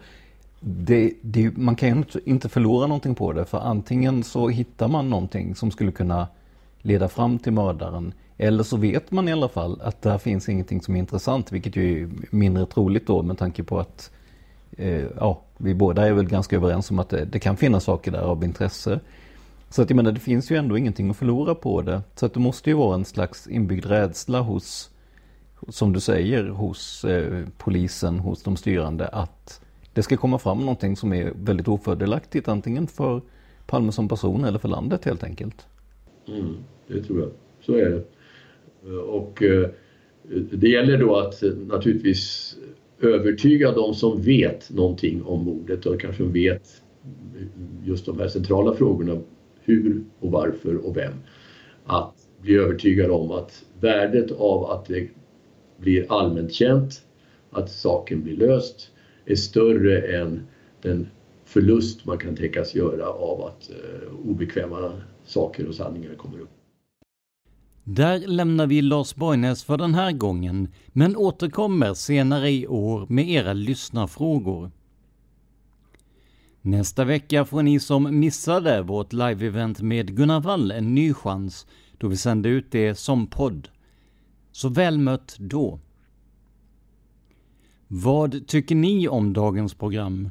[0.59, 5.09] Det, det, man kan ju inte förlora någonting på det för antingen så hittar man
[5.09, 6.27] någonting som skulle kunna
[6.81, 10.81] leda fram till mördaren eller så vet man i alla fall att där finns ingenting
[10.81, 14.11] som är intressant, vilket ju är mindre troligt då med tanke på att
[14.77, 18.11] eh, ja, vi båda är väl ganska överens om att det, det, kan finnas saker
[18.11, 18.99] där av intresse.
[19.69, 22.01] Så att jag menar, det finns ju ändå ingenting att förlora på det.
[22.15, 24.89] Så att det måste ju vara en slags inbyggd rädsla hos,
[25.67, 29.61] som du säger, hos eh, polisen, hos de styrande att
[29.93, 33.21] det ska komma fram någonting som är väldigt ofördelaktigt antingen för
[33.65, 35.67] Palme som person eller för landet helt enkelt.
[36.27, 36.55] Mm,
[36.87, 37.29] det tror jag.
[37.61, 38.03] Så är det.
[38.85, 39.69] Eh, och eh,
[40.51, 42.55] det gäller då att eh, naturligtvis
[43.01, 46.81] övertyga de som vet någonting om mordet och kanske vet
[47.83, 49.21] just de här centrala frågorna
[49.63, 51.13] hur och varför och vem.
[51.85, 55.07] Att bli övertygad om att värdet av att det
[55.79, 57.03] blir allmänt känt,
[57.51, 58.91] att saken blir löst,
[59.25, 60.47] är större än
[60.81, 61.07] den
[61.45, 64.91] förlust man kan tänkas göra av att eh, obekväma
[65.25, 66.49] saker och sanningar kommer upp.
[67.83, 73.29] Där lämnar vi Lars Borgnäs för den här gången, men återkommer senare i år med
[73.29, 74.71] era lyssnarfrågor.
[76.61, 81.67] Nästa vecka får ni som missade vårt live-event med Gunnar Wall en ny chans
[81.97, 83.69] då vi sänder ut det som podd.
[84.59, 85.79] Så väl mött då!
[87.87, 90.29] Vad tycker ni om dagens program?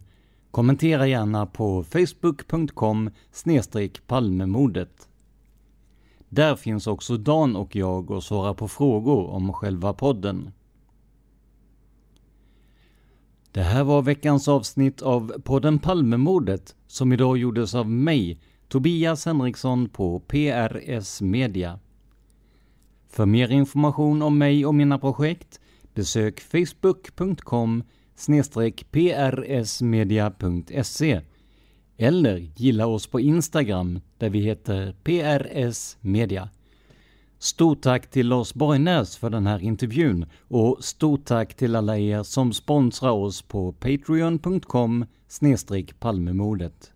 [0.50, 3.10] Kommentera gärna på facebook.com
[4.06, 5.08] palmemordet.
[6.28, 10.50] Där finns också Dan och jag och svarar på frågor om själva podden.
[13.52, 19.88] Det här var veckans avsnitt av podden Palmemordet som idag gjordes av mig, Tobias Henriksson
[19.88, 21.78] på PRS Media.
[23.18, 25.60] För mer information om mig och mina projekt
[25.94, 27.82] besök facebook.com
[28.90, 31.20] prsmedia.se
[31.96, 36.48] eller gilla oss på Instagram där vi heter prsmedia.
[37.38, 42.22] Stort tack till Lars Borgnäs för den här intervjun och stort tack till alla er
[42.22, 45.06] som sponsrar oss på patreon.com
[45.98, 46.92] palmemordet.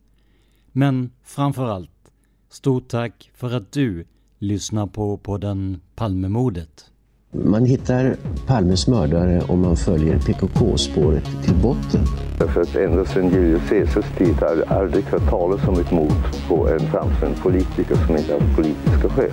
[0.73, 2.13] Men framför allt,
[2.49, 4.07] stort tack för att du
[4.43, 6.85] lyssnar på podden Palmemordet.
[7.33, 8.17] Man hittar
[8.47, 12.01] Palmes mördare om man följer PKK-spåret till botten.
[12.39, 16.13] Därför att ända sedan Julius Caesars tid har jag aldrig hört talas om ett mord
[16.49, 19.31] på en framstående politiker som inte haft politiska skäl.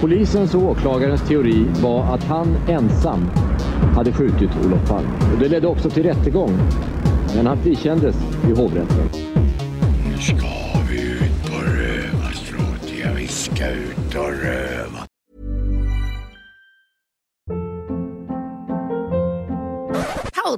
[0.00, 3.20] Polisens och åklagarens teori var att han ensam
[3.94, 5.10] hade skjutit Olof Palme.
[5.34, 6.58] Och det ledde också till rättegång.
[7.36, 8.16] Men han frikändes
[8.48, 9.08] i hovrätten.